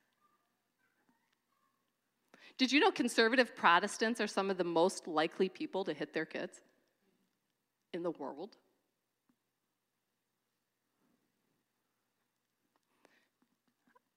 Did 2.58 2.70
you 2.70 2.80
know 2.80 2.90
conservative 2.90 3.56
Protestants 3.56 4.20
are 4.20 4.26
some 4.26 4.50
of 4.50 4.58
the 4.58 4.64
most 4.64 5.08
likely 5.08 5.48
people 5.48 5.84
to 5.84 5.92
hit 5.92 6.12
their 6.12 6.26
kids 6.26 6.60
in 7.92 8.02
the 8.02 8.10
world? 8.10 8.56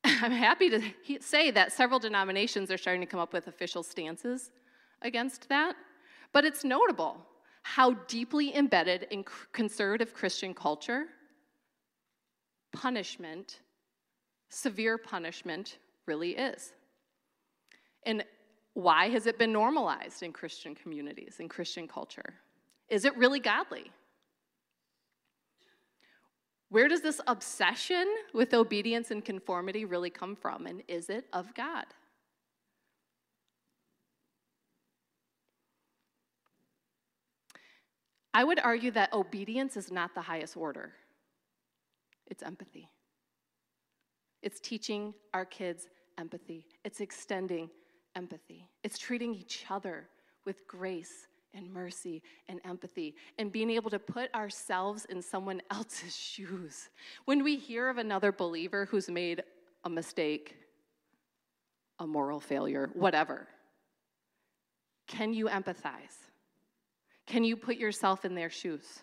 I'm 0.21 0.31
happy 0.31 0.69
to 0.69 0.81
say 1.21 1.51
that 1.51 1.71
several 1.71 1.99
denominations 1.99 2.69
are 2.69 2.77
starting 2.77 3.01
to 3.01 3.07
come 3.07 3.19
up 3.19 3.33
with 3.33 3.47
official 3.47 3.81
stances 3.81 4.51
against 5.01 5.49
that, 5.49 5.75
but 6.31 6.45
it's 6.45 6.63
notable 6.63 7.17
how 7.63 7.93
deeply 8.07 8.55
embedded 8.55 9.07
in 9.09 9.25
conservative 9.51 10.13
Christian 10.13 10.53
culture 10.53 11.05
punishment, 12.75 13.61
severe 14.49 14.97
punishment, 14.97 15.77
really 16.05 16.31
is. 16.31 16.73
And 18.05 18.23
why 18.73 19.09
has 19.09 19.25
it 19.25 19.39
been 19.39 19.53
normalized 19.53 20.21
in 20.21 20.33
Christian 20.33 20.75
communities, 20.75 21.37
in 21.39 21.47
Christian 21.47 21.87
culture? 21.87 22.35
Is 22.89 23.05
it 23.05 23.17
really 23.17 23.39
godly? 23.39 23.91
Where 26.69 26.87
does 26.87 27.01
this 27.01 27.21
obsession 27.25 28.05
with 28.33 28.53
obedience 28.53 29.09
and 29.09 29.23
conformity 29.23 29.85
really 29.85 30.09
come 30.09 30.35
from? 30.35 30.67
And 30.67 30.83
is 30.87 31.09
it 31.09 31.25
of 31.31 31.53
God? 31.55 31.85
I 38.35 38.43
would 38.43 38.59
argue 38.59 38.91
that 38.91 39.13
obedience 39.13 39.77
is 39.77 39.93
not 39.93 40.13
the 40.13 40.21
highest 40.21 40.57
order. 40.57 40.91
It's 42.27 42.43
empathy. 42.43 42.89
It's 44.43 44.59
teaching 44.59 45.13
our 45.33 45.45
kids 45.45 45.87
empathy. 46.17 46.67
It's 46.83 46.99
extending 46.99 47.69
empathy. 48.13 48.67
It's 48.83 48.97
treating 48.97 49.33
each 49.33 49.65
other 49.69 50.09
with 50.45 50.67
grace 50.67 51.27
and 51.53 51.71
mercy 51.71 52.21
and 52.49 52.59
empathy 52.65 53.15
and 53.39 53.53
being 53.53 53.69
able 53.69 53.89
to 53.89 53.99
put 53.99 54.35
ourselves 54.35 55.05
in 55.05 55.21
someone 55.21 55.61
else's 55.71 56.13
shoes. 56.13 56.89
When 57.23 57.41
we 57.41 57.55
hear 57.55 57.87
of 57.87 57.99
another 57.99 58.33
believer 58.33 58.85
who's 58.91 59.09
made 59.09 59.43
a 59.85 59.89
mistake, 59.89 60.57
a 61.99 62.05
moral 62.05 62.41
failure, 62.41 62.89
whatever, 62.95 63.47
can 65.07 65.33
you 65.33 65.45
empathize? 65.45 66.17
Can 67.27 67.43
you 67.43 67.57
put 67.57 67.77
yourself 67.77 68.25
in 68.25 68.35
their 68.35 68.49
shoes? 68.49 69.01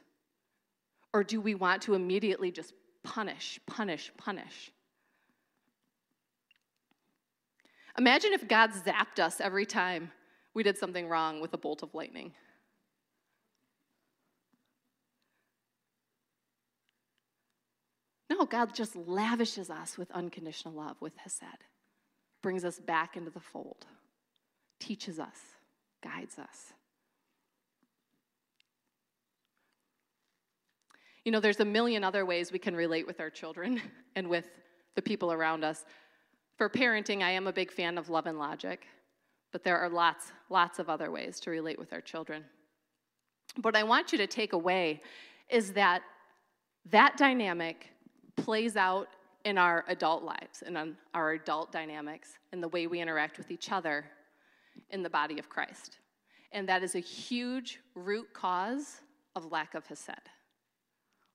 Or 1.12 1.24
do 1.24 1.40
we 1.40 1.54
want 1.54 1.82
to 1.82 1.94
immediately 1.94 2.50
just 2.50 2.72
punish, 3.02 3.60
punish, 3.66 4.10
punish. 4.16 4.72
Imagine 7.98 8.32
if 8.32 8.48
God 8.48 8.70
zapped 8.70 9.18
us 9.18 9.40
every 9.40 9.66
time 9.66 10.10
we 10.54 10.62
did 10.62 10.78
something 10.78 11.08
wrong 11.08 11.40
with 11.40 11.52
a 11.52 11.58
bolt 11.58 11.82
of 11.82 11.94
lightning. 11.94 12.32
No, 18.30 18.46
God 18.46 18.74
just 18.74 18.96
lavishes 18.96 19.68
us 19.68 19.98
with 19.98 20.10
unconditional 20.12 20.74
love, 20.74 20.96
with 21.00 21.16
Hesed, 21.18 21.64
brings 22.42 22.64
us 22.64 22.78
back 22.78 23.16
into 23.16 23.30
the 23.30 23.40
fold, 23.40 23.84
teaches 24.80 25.20
us, 25.20 25.36
guides 26.02 26.38
us. 26.38 26.72
You 31.24 31.30
know, 31.32 31.40
there's 31.40 31.60
a 31.60 31.64
million 31.64 32.02
other 32.02 32.26
ways 32.26 32.50
we 32.50 32.58
can 32.58 32.74
relate 32.74 33.06
with 33.06 33.20
our 33.20 33.30
children 33.30 33.80
and 34.16 34.28
with 34.28 34.48
the 34.94 35.02
people 35.02 35.32
around 35.32 35.64
us. 35.64 35.84
For 36.56 36.68
parenting, 36.68 37.22
I 37.22 37.30
am 37.30 37.46
a 37.46 37.52
big 37.52 37.70
fan 37.70 37.96
of 37.96 38.08
love 38.08 38.26
and 38.26 38.38
logic, 38.38 38.86
but 39.52 39.64
there 39.64 39.78
are 39.78 39.88
lots, 39.88 40.32
lots 40.50 40.78
of 40.78 40.88
other 40.88 41.10
ways 41.10 41.40
to 41.40 41.50
relate 41.50 41.78
with 41.78 41.92
our 41.92 42.00
children. 42.00 42.44
What 43.62 43.76
I 43.76 43.82
want 43.82 44.12
you 44.12 44.18
to 44.18 44.26
take 44.26 44.52
away 44.52 45.02
is 45.48 45.72
that 45.72 46.02
that 46.90 47.16
dynamic 47.16 47.88
plays 48.36 48.76
out 48.76 49.08
in 49.44 49.58
our 49.58 49.84
adult 49.88 50.22
lives 50.22 50.62
and 50.64 50.76
on 50.76 50.96
our 51.14 51.32
adult 51.32 51.72
dynamics 51.72 52.38
and 52.52 52.62
the 52.62 52.68
way 52.68 52.86
we 52.86 53.00
interact 53.00 53.38
with 53.38 53.50
each 53.50 53.70
other 53.70 54.04
in 54.90 55.02
the 55.02 55.10
body 55.10 55.38
of 55.38 55.48
Christ. 55.48 55.98
And 56.52 56.68
that 56.68 56.82
is 56.82 56.94
a 56.94 57.00
huge 57.00 57.80
root 57.94 58.32
cause 58.32 59.00
of 59.36 59.50
lack 59.50 59.74
of 59.74 59.86
Hesed 59.86 60.28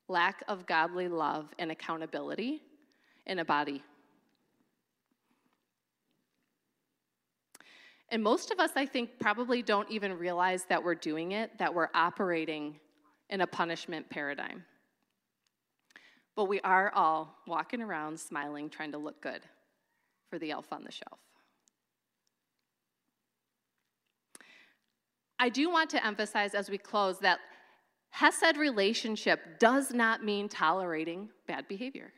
lack 0.07 0.43
of 0.47 0.65
godly 0.65 1.07
love 1.07 1.47
and 1.59 1.71
accountability 1.71 2.61
in 3.25 3.39
a 3.39 3.45
body. 3.45 3.83
And 8.09 8.23
most 8.23 8.51
of 8.51 8.59
us, 8.59 8.71
I 8.75 8.85
think, 8.85 9.19
probably 9.19 9.61
don't 9.61 9.89
even 9.91 10.17
realize 10.17 10.63
that 10.69 10.81
we're 10.81 10.95
doing 10.95 11.33
it, 11.33 11.57
that 11.59 11.73
we're 11.73 11.89
operating 11.93 12.79
in 13.29 13.41
a 13.41 13.47
punishment 13.47 14.09
paradigm. 14.09 14.63
But 16.35 16.45
we 16.45 16.61
are 16.61 16.91
all 16.93 17.35
walking 17.47 17.81
around 17.81 18.17
smiling, 18.17 18.69
trying 18.69 18.93
to 18.93 18.97
look 18.97 19.21
good 19.21 19.41
for 20.29 20.39
the 20.39 20.51
elf 20.51 20.71
on 20.71 20.83
the 20.85 20.91
shelf. 20.91 21.19
I 25.39 25.49
do 25.49 25.69
want 25.69 25.89
to 25.91 26.05
emphasize 26.05 26.55
as 26.55 26.69
we 26.69 26.77
close 26.77 27.19
that 27.19 27.39
Hesed 28.09 28.57
relationship 28.57 29.59
does 29.59 29.93
not 29.93 30.23
mean 30.23 30.49
tolerating 30.49 31.29
bad 31.47 31.67
behavior. 31.67 32.11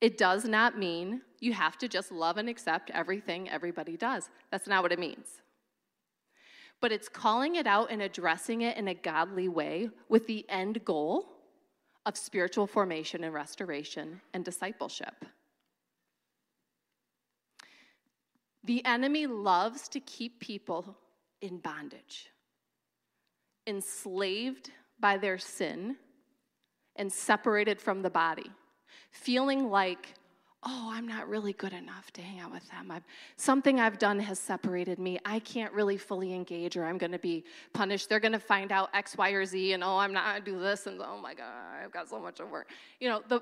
It 0.00 0.18
does 0.18 0.44
not 0.44 0.76
mean 0.76 1.22
you 1.38 1.52
have 1.52 1.78
to 1.78 1.88
just 1.88 2.10
love 2.10 2.36
and 2.36 2.48
accept 2.48 2.90
everything 2.90 3.48
everybody 3.48 3.96
does. 3.96 4.28
That's 4.50 4.66
not 4.66 4.82
what 4.82 4.90
it 4.90 4.98
means. 4.98 5.28
But 6.80 6.90
it's 6.90 7.08
calling 7.08 7.54
it 7.54 7.68
out 7.68 7.92
and 7.92 8.02
addressing 8.02 8.62
it 8.62 8.76
in 8.76 8.88
a 8.88 8.94
godly 8.94 9.46
way 9.48 9.90
with 10.08 10.26
the 10.26 10.44
end 10.48 10.84
goal 10.84 11.28
of 12.04 12.16
spiritual 12.16 12.66
formation 12.66 13.22
and 13.22 13.32
restoration 13.32 14.20
and 14.34 14.44
discipleship. 14.44 15.24
The 18.64 18.84
enemy 18.84 19.28
loves 19.28 19.86
to 19.90 20.00
keep 20.00 20.40
people 20.40 20.96
in 21.40 21.58
bondage 21.58 22.31
enslaved 23.66 24.70
by 25.00 25.16
their 25.16 25.38
sin 25.38 25.96
and 26.96 27.12
separated 27.12 27.80
from 27.80 28.02
the 28.02 28.10
body, 28.10 28.50
feeling 29.10 29.70
like, 29.70 30.14
oh, 30.64 30.90
I'm 30.92 31.08
not 31.08 31.28
really 31.28 31.54
good 31.54 31.72
enough 31.72 32.12
to 32.12 32.22
hang 32.22 32.38
out 32.38 32.52
with 32.52 32.68
them. 32.70 32.90
I've, 32.90 33.02
something 33.36 33.80
I've 33.80 33.98
done 33.98 34.20
has 34.20 34.38
separated 34.38 34.98
me. 34.98 35.18
I 35.24 35.40
can't 35.40 35.72
really 35.72 35.96
fully 35.96 36.32
engage, 36.32 36.76
or 36.76 36.84
I'm 36.84 36.98
going 36.98 37.12
to 37.12 37.18
be 37.18 37.44
punished. 37.72 38.08
They're 38.08 38.20
going 38.20 38.32
to 38.32 38.38
find 38.38 38.70
out 38.70 38.90
X, 38.94 39.16
Y, 39.16 39.30
or 39.30 39.44
Z, 39.44 39.72
and 39.72 39.82
oh, 39.82 39.98
I'm 39.98 40.12
not 40.12 40.24
going 40.24 40.44
to 40.44 40.50
do 40.52 40.60
this, 40.60 40.86
and 40.86 41.00
oh 41.00 41.18
my 41.20 41.34
God, 41.34 41.82
I've 41.82 41.90
got 41.92 42.08
so 42.08 42.20
much 42.20 42.38
of 42.38 42.50
work. 42.50 42.70
You 43.00 43.08
know, 43.08 43.22
the, 43.28 43.40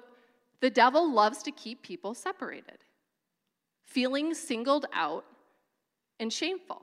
the 0.61 0.71
devil 0.71 1.13
loves 1.13 1.43
to 1.43 1.51
keep 1.51 1.83
people 1.83 2.15
separated, 2.15 2.79
feeling 3.83 4.33
singled 4.33 4.87
out 4.95 5.25
and 6.21 6.33
shameful 6.33 6.83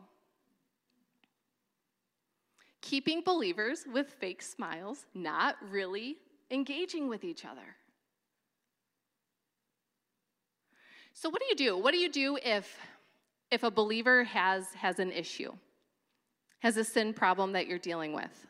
keeping 2.82 3.22
believers 3.22 3.86
with 3.92 4.10
fake 4.20 4.42
smiles, 4.42 5.06
not 5.14 5.56
really 5.70 6.18
engaging 6.52 7.08
with 7.08 7.24
each 7.24 7.46
other. 7.46 7.76
So 11.14 11.30
what 11.30 11.42
do 11.42 11.48
you 11.50 11.56
do? 11.56 11.78
What 11.78 11.94
do 11.94 11.98
you 11.98 12.12
do 12.12 12.38
if 12.44 12.78
if 13.50 13.64
a 13.64 13.72
believer 13.72 14.24
has 14.26 14.74
has 14.76 15.00
an 15.00 15.12
issue? 15.12 15.52
Has 16.60 16.78
a 16.78 16.84
sin 16.84 17.14
problem 17.14 17.54
that 17.54 17.68
you're 17.68 17.80
dealing 17.80 18.14
with? 18.14 18.48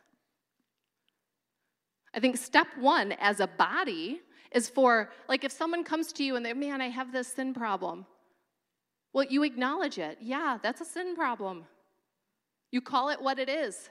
I 2.14 2.20
think 2.20 2.38
step 2.38 2.68
1 2.80 3.14
as 3.14 3.40
a 3.40 3.48
body 3.48 4.22
is 4.52 4.70
for 4.70 5.12
like 5.30 5.44
if 5.44 5.52
someone 5.52 5.84
comes 5.84 6.12
to 6.14 6.24
you 6.24 6.36
and 6.36 6.46
they 6.46 6.54
man, 6.54 6.82
I 6.82 6.90
have 6.90 7.12
this 7.12 7.28
sin 7.28 7.54
problem. 7.54 8.06
Well, 9.14 9.26
you 9.30 9.44
acknowledge 9.44 9.98
it. 9.98 10.18
Yeah, 10.22 10.58
that's 10.62 10.82
a 10.82 10.86
sin 10.86 11.16
problem. 11.16 11.66
You 12.72 12.82
call 12.82 13.10
it 13.10 13.22
what 13.22 13.40
it 13.40 13.50
is. 13.50 13.90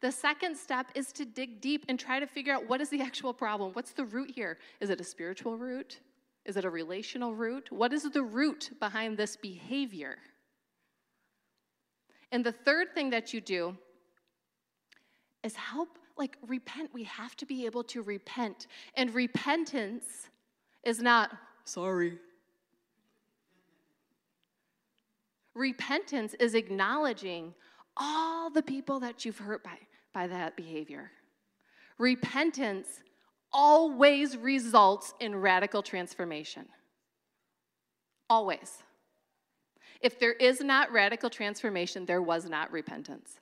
The 0.00 0.10
second 0.10 0.56
step 0.56 0.86
is 0.94 1.12
to 1.12 1.26
dig 1.26 1.60
deep 1.60 1.84
and 1.88 1.98
try 1.98 2.20
to 2.20 2.26
figure 2.26 2.54
out 2.54 2.68
what 2.68 2.80
is 2.80 2.88
the 2.88 3.02
actual 3.02 3.34
problem? 3.34 3.72
What's 3.74 3.92
the 3.92 4.04
root 4.04 4.30
here? 4.34 4.58
Is 4.80 4.88
it 4.88 5.00
a 5.00 5.04
spiritual 5.04 5.58
root? 5.58 6.00
Is 6.46 6.56
it 6.56 6.64
a 6.64 6.70
relational 6.70 7.34
root? 7.34 7.70
What 7.70 7.92
is 7.92 8.04
the 8.04 8.22
root 8.22 8.70
behind 8.80 9.18
this 9.18 9.36
behavior? 9.36 10.16
And 12.32 12.44
the 12.44 12.52
third 12.52 12.94
thing 12.94 13.10
that 13.10 13.34
you 13.34 13.42
do 13.42 13.76
is 15.42 15.54
help, 15.54 15.98
like, 16.16 16.38
repent. 16.46 16.90
We 16.94 17.04
have 17.04 17.36
to 17.36 17.44
be 17.44 17.66
able 17.66 17.84
to 17.84 18.02
repent. 18.02 18.68
And 18.94 19.14
repentance 19.14 20.28
is 20.82 21.00
not, 21.02 21.36
sorry. 21.64 22.18
Repentance 25.54 26.34
is 26.34 26.54
acknowledging 26.54 27.52
all 27.96 28.48
the 28.48 28.62
people 28.62 29.00
that 29.00 29.24
you've 29.24 29.38
hurt 29.38 29.62
by 29.62 29.78
by 30.12 30.26
that 30.26 30.56
behavior. 30.56 31.10
Repentance 31.98 33.02
always 33.52 34.36
results 34.36 35.12
in 35.20 35.36
radical 35.36 35.82
transformation. 35.82 36.66
Always. 38.28 38.82
If 40.00 40.18
there 40.18 40.32
is 40.32 40.60
not 40.60 40.92
radical 40.92 41.28
transformation, 41.28 42.06
there 42.06 42.22
was 42.22 42.48
not 42.48 42.72
repentance. 42.72 43.40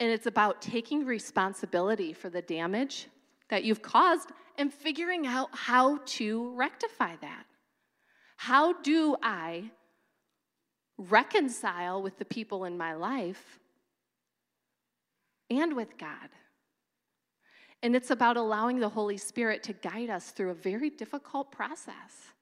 And 0.00 0.10
it's 0.10 0.26
about 0.26 0.60
taking 0.60 1.04
responsibility 1.06 2.12
for 2.12 2.28
the 2.28 2.42
damage 2.42 3.06
that 3.50 3.62
you've 3.62 3.82
caused 3.82 4.30
and 4.58 4.74
figuring 4.74 5.28
out 5.28 5.50
how 5.52 5.98
to 6.04 6.52
rectify 6.56 7.14
that. 7.20 7.44
How 8.36 8.72
do 8.82 9.16
I 9.22 9.70
reconcile 11.10 12.02
with 12.02 12.18
the 12.18 12.24
people 12.24 12.64
in 12.64 12.76
my 12.76 12.94
life 12.94 13.58
and 15.50 15.74
with 15.74 15.98
God. 15.98 16.28
And 17.82 17.96
it's 17.96 18.10
about 18.10 18.36
allowing 18.36 18.78
the 18.78 18.88
Holy 18.88 19.16
Spirit 19.16 19.62
to 19.64 19.72
guide 19.72 20.08
us 20.08 20.30
through 20.30 20.50
a 20.50 20.54
very 20.54 20.90
difficult 20.90 21.50
process. 21.50 22.32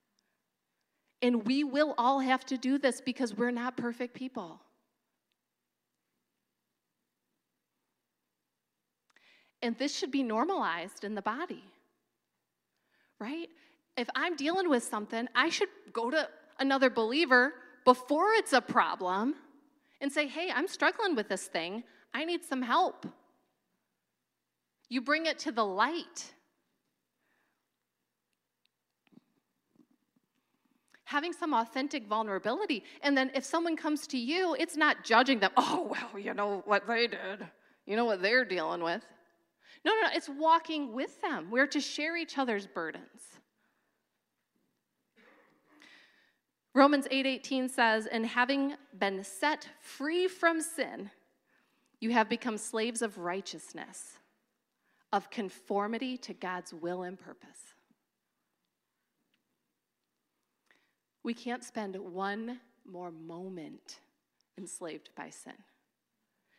And 1.23 1.47
we 1.47 1.65
will 1.65 1.95
all 1.97 2.21
have 2.21 2.45
to 2.47 2.59
do 2.59 2.79
this 2.79 3.01
because 3.01 3.35
we're 3.35 3.51
not 3.51 3.77
perfect 3.77 4.15
people. 4.15 4.61
And 9.63 9.77
this 9.77 9.97
should 9.97 10.11
be 10.11 10.23
normalized 10.23 11.05
in 11.05 11.15
the 11.15 11.23
body, 11.23 11.65
right? 13.19 13.49
If 13.97 14.09
I'm 14.15 14.37
dealing 14.37 14.71
with 14.71 14.83
something, 14.83 15.29
I 15.35 15.51
should 15.51 15.69
go 15.93 16.11
to 16.11 16.29
another 16.59 16.89
believer 16.89 17.53
before 17.85 18.33
it's 18.35 18.53
a 18.53 18.61
problem 18.61 19.35
and 20.01 20.13
say, 20.13 20.27
hey, 20.27 20.51
I'm 20.55 20.69
struggling 20.69 21.15
with 21.15 21.29
this 21.29 21.45
thing. 21.47 21.85
I 22.13 22.25
need 22.25 22.45
some 22.45 22.63
help. 22.63 23.07
You 24.89 25.01
bring 25.01 25.27
it 25.27 25.39
to 25.41 25.53
the 25.53 25.65
light. 25.65 26.33
Having 31.05 31.33
some 31.33 31.55
authentic 31.55 32.07
vulnerability. 32.07 32.85
And 33.03 33.17
then 33.17 33.31
if 33.35 33.45
someone 33.45 33.77
comes 33.77 34.07
to 34.09 34.19
you, 34.19 34.57
it's 34.59 34.77
not 34.77 35.05
judging 35.05 35.41
them. 35.41 35.51
Oh, 35.57 35.89
well, 35.91 36.21
you 36.21 36.35
know 36.35 36.63
what 36.67 36.87
they 36.87 37.07
did, 37.07 37.47
you 37.87 37.97
know 37.97 38.05
what 38.05 38.23
they're 38.23 38.45
dealing 38.45 38.83
with. 38.83 39.03
No, 39.85 39.93
no, 39.95 40.01
no, 40.03 40.09
it's 40.15 40.29
walking 40.29 40.93
with 40.93 41.21
them. 41.23 41.49
We're 41.51 41.67
to 41.69 41.81
share 41.81 42.17
each 42.17 42.37
other's 42.37 42.67
burdens. 42.67 43.30
Romans 46.75 47.07
8:18 47.11 47.65
8, 47.65 47.71
says, 47.71 48.07
"And 48.07 48.27
having 48.27 48.77
been 48.97 49.25
set 49.25 49.69
free 49.81 50.29
from 50.29 50.61
sin, 50.61 51.11
you 51.99 52.11
have 52.11 52.29
become 52.29 52.57
slaves 52.57 53.03
of 53.03 53.19
righteousness. 53.19 54.19
of 55.13 55.31
conformity 55.31 56.17
to 56.17 56.33
God's 56.33 56.73
will 56.73 57.03
and 57.03 57.19
purpose. 57.19 57.75
We 61.23 61.35
can't 61.35 61.65
spend 61.65 61.97
one 61.97 62.61
more 62.85 63.11
moment 63.11 64.01
enslaved 64.57 65.11
by 65.15 65.31
sin, 65.31 65.55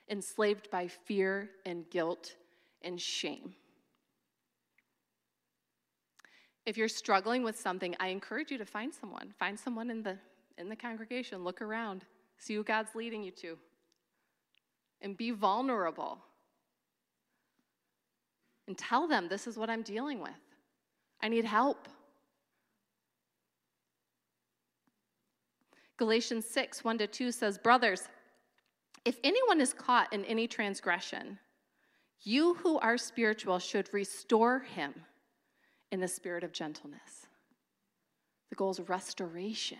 enslaved 0.09 0.69
by 0.69 0.87
fear 0.87 1.49
and 1.65 1.89
guilt 1.89 2.35
and 2.81 2.99
shame. 2.99 3.55
If 6.65 6.77
you're 6.77 6.87
struggling 6.87 7.43
with 7.43 7.59
something, 7.59 7.95
I 7.99 8.07
encourage 8.07 8.51
you 8.51 8.57
to 8.57 8.65
find 8.65 8.93
someone. 8.93 9.33
Find 9.39 9.59
someone 9.59 9.89
in 9.89 10.03
the, 10.03 10.17
in 10.57 10.69
the 10.69 10.75
congregation. 10.75 11.43
Look 11.43 11.61
around. 11.61 12.05
See 12.37 12.55
who 12.55 12.63
God's 12.63 12.93
leading 12.93 13.23
you 13.23 13.31
to. 13.31 13.57
And 15.01 15.17
be 15.17 15.31
vulnerable. 15.31 16.19
And 18.67 18.77
tell 18.77 19.07
them 19.07 19.27
this 19.27 19.47
is 19.47 19.57
what 19.57 19.69
I'm 19.69 19.81
dealing 19.81 20.19
with. 20.19 20.31
I 21.21 21.29
need 21.29 21.45
help. 21.45 21.87
Galatians 25.97 26.45
6 26.45 26.83
1 26.83 26.97
to 26.99 27.07
2 27.07 27.31
says, 27.31 27.57
Brothers, 27.57 28.07
if 29.03 29.17
anyone 29.23 29.59
is 29.59 29.73
caught 29.73 30.13
in 30.13 30.25
any 30.25 30.47
transgression, 30.47 31.39
you 32.21 32.53
who 32.55 32.77
are 32.79 32.97
spiritual 32.97 33.57
should 33.57 33.91
restore 33.93 34.59
him 34.59 34.93
in 35.91 35.99
the 35.99 36.07
spirit 36.07 36.43
of 36.43 36.51
gentleness. 36.51 37.27
The 38.49 38.55
goal 38.55 38.71
is 38.71 38.79
restoration. 38.81 39.77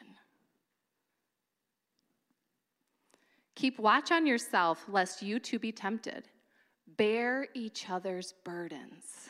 Keep 3.55 3.79
watch 3.79 4.11
on 4.11 4.25
yourself, 4.25 4.85
lest 4.87 5.21
you 5.21 5.39
too 5.39 5.59
be 5.59 5.71
tempted. 5.71 6.27
Bear 6.97 7.47
each 7.53 7.89
other's 7.89 8.33
burdens, 8.43 9.29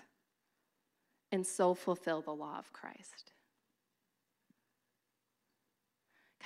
and 1.32 1.46
so 1.46 1.74
fulfill 1.74 2.22
the 2.22 2.32
law 2.32 2.58
of 2.58 2.72
Christ. 2.74 3.34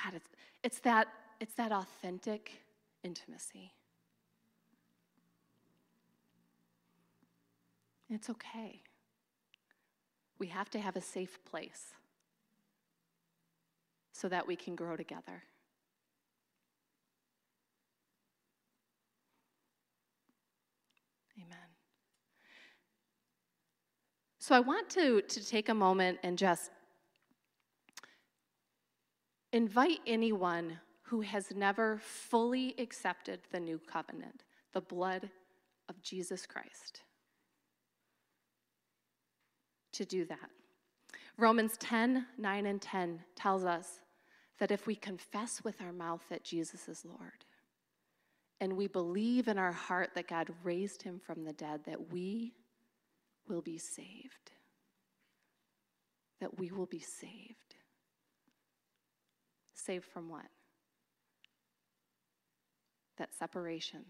God, 0.03 0.13
it's, 0.15 0.29
it's, 0.63 0.79
that, 0.79 1.07
it's 1.39 1.53
that 1.55 1.71
authentic 1.71 2.51
intimacy. 3.03 3.73
It's 8.09 8.29
okay. 8.29 8.81
We 10.37 10.47
have 10.47 10.69
to 10.71 10.79
have 10.79 10.95
a 10.95 11.01
safe 11.01 11.39
place 11.45 11.93
so 14.11 14.29
that 14.29 14.47
we 14.47 14.55
can 14.55 14.75
grow 14.75 14.95
together. 14.95 15.43
Amen. 21.37 21.57
So 24.39 24.55
I 24.55 24.59
want 24.59 24.89
to, 24.91 25.21
to 25.21 25.45
take 25.45 25.69
a 25.69 25.73
moment 25.73 26.19
and 26.23 26.37
just 26.37 26.71
invite 29.53 29.99
anyone 30.05 30.79
who 31.03 31.21
has 31.21 31.53
never 31.55 31.99
fully 31.99 32.75
accepted 32.77 33.39
the 33.51 33.59
new 33.59 33.79
covenant, 33.79 34.43
the 34.73 34.81
blood 34.81 35.29
of 35.87 36.01
Jesus 36.01 36.45
Christ 36.45 37.01
to 39.95 40.05
do 40.05 40.25
that. 40.25 40.49
Romans 41.37 41.77
10 41.77 42.25
9 42.37 42.65
and 42.65 42.81
10 42.81 43.19
tells 43.35 43.63
us 43.65 43.99
that 44.59 44.71
if 44.71 44.87
we 44.87 44.95
confess 44.95 45.63
with 45.63 45.81
our 45.81 45.91
mouth 45.91 46.21
that 46.29 46.43
Jesus 46.43 46.87
is 46.87 47.03
Lord, 47.05 47.45
and 48.61 48.77
we 48.77 48.87
believe 48.87 49.47
in 49.47 49.57
our 49.57 49.73
heart 49.73 50.11
that 50.15 50.29
God 50.29 50.49
raised 50.63 51.01
him 51.01 51.19
from 51.19 51.43
the 51.43 51.53
dead, 51.53 51.81
that 51.85 52.11
we 52.11 52.53
will 53.47 53.61
be 53.61 53.77
saved. 53.77 54.51
That 56.39 56.57
we 56.57 56.71
will 56.71 56.85
be 56.85 56.99
saved. 56.99 57.75
Saved 59.73 60.05
from 60.05 60.29
what? 60.29 60.47
That 63.17 63.33
separation. 63.33 64.05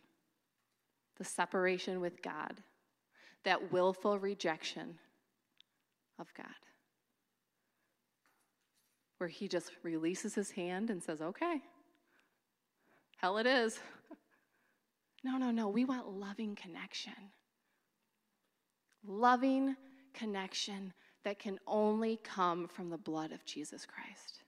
The 1.17 1.25
separation 1.25 1.99
with 1.99 2.21
God. 2.21 2.61
That 3.43 3.71
willful 3.71 4.19
rejection 4.19 4.99
of 6.19 6.33
God. 6.33 6.47
Where 9.17 9.29
he 9.29 9.47
just 9.47 9.71
releases 9.83 10.35
his 10.35 10.51
hand 10.51 10.89
and 10.89 11.01
says, 11.01 11.21
okay, 11.21 11.61
hell 13.17 13.37
it 13.37 13.47
is. 13.47 13.79
No, 15.23 15.39
no, 15.39 15.49
no. 15.49 15.69
We 15.69 15.85
want 15.85 16.07
loving 16.07 16.53
connection. 16.53 17.15
Loving 19.03 19.75
connection 20.13 20.93
that 21.23 21.39
can 21.39 21.59
only 21.65 22.19
come 22.23 22.67
from 22.67 22.91
the 22.91 22.97
blood 22.97 23.31
of 23.31 23.43
Jesus 23.43 23.85
Christ. 23.85 24.43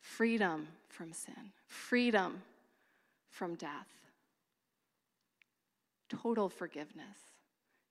Freedom 0.00 0.66
from 0.88 1.12
sin, 1.12 1.52
freedom 1.68 2.42
from 3.28 3.54
death, 3.54 3.86
total 6.08 6.48
forgiveness, 6.48 7.18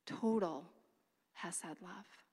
total 0.05 0.65
Hesed 1.41 1.81
love. 1.81 2.28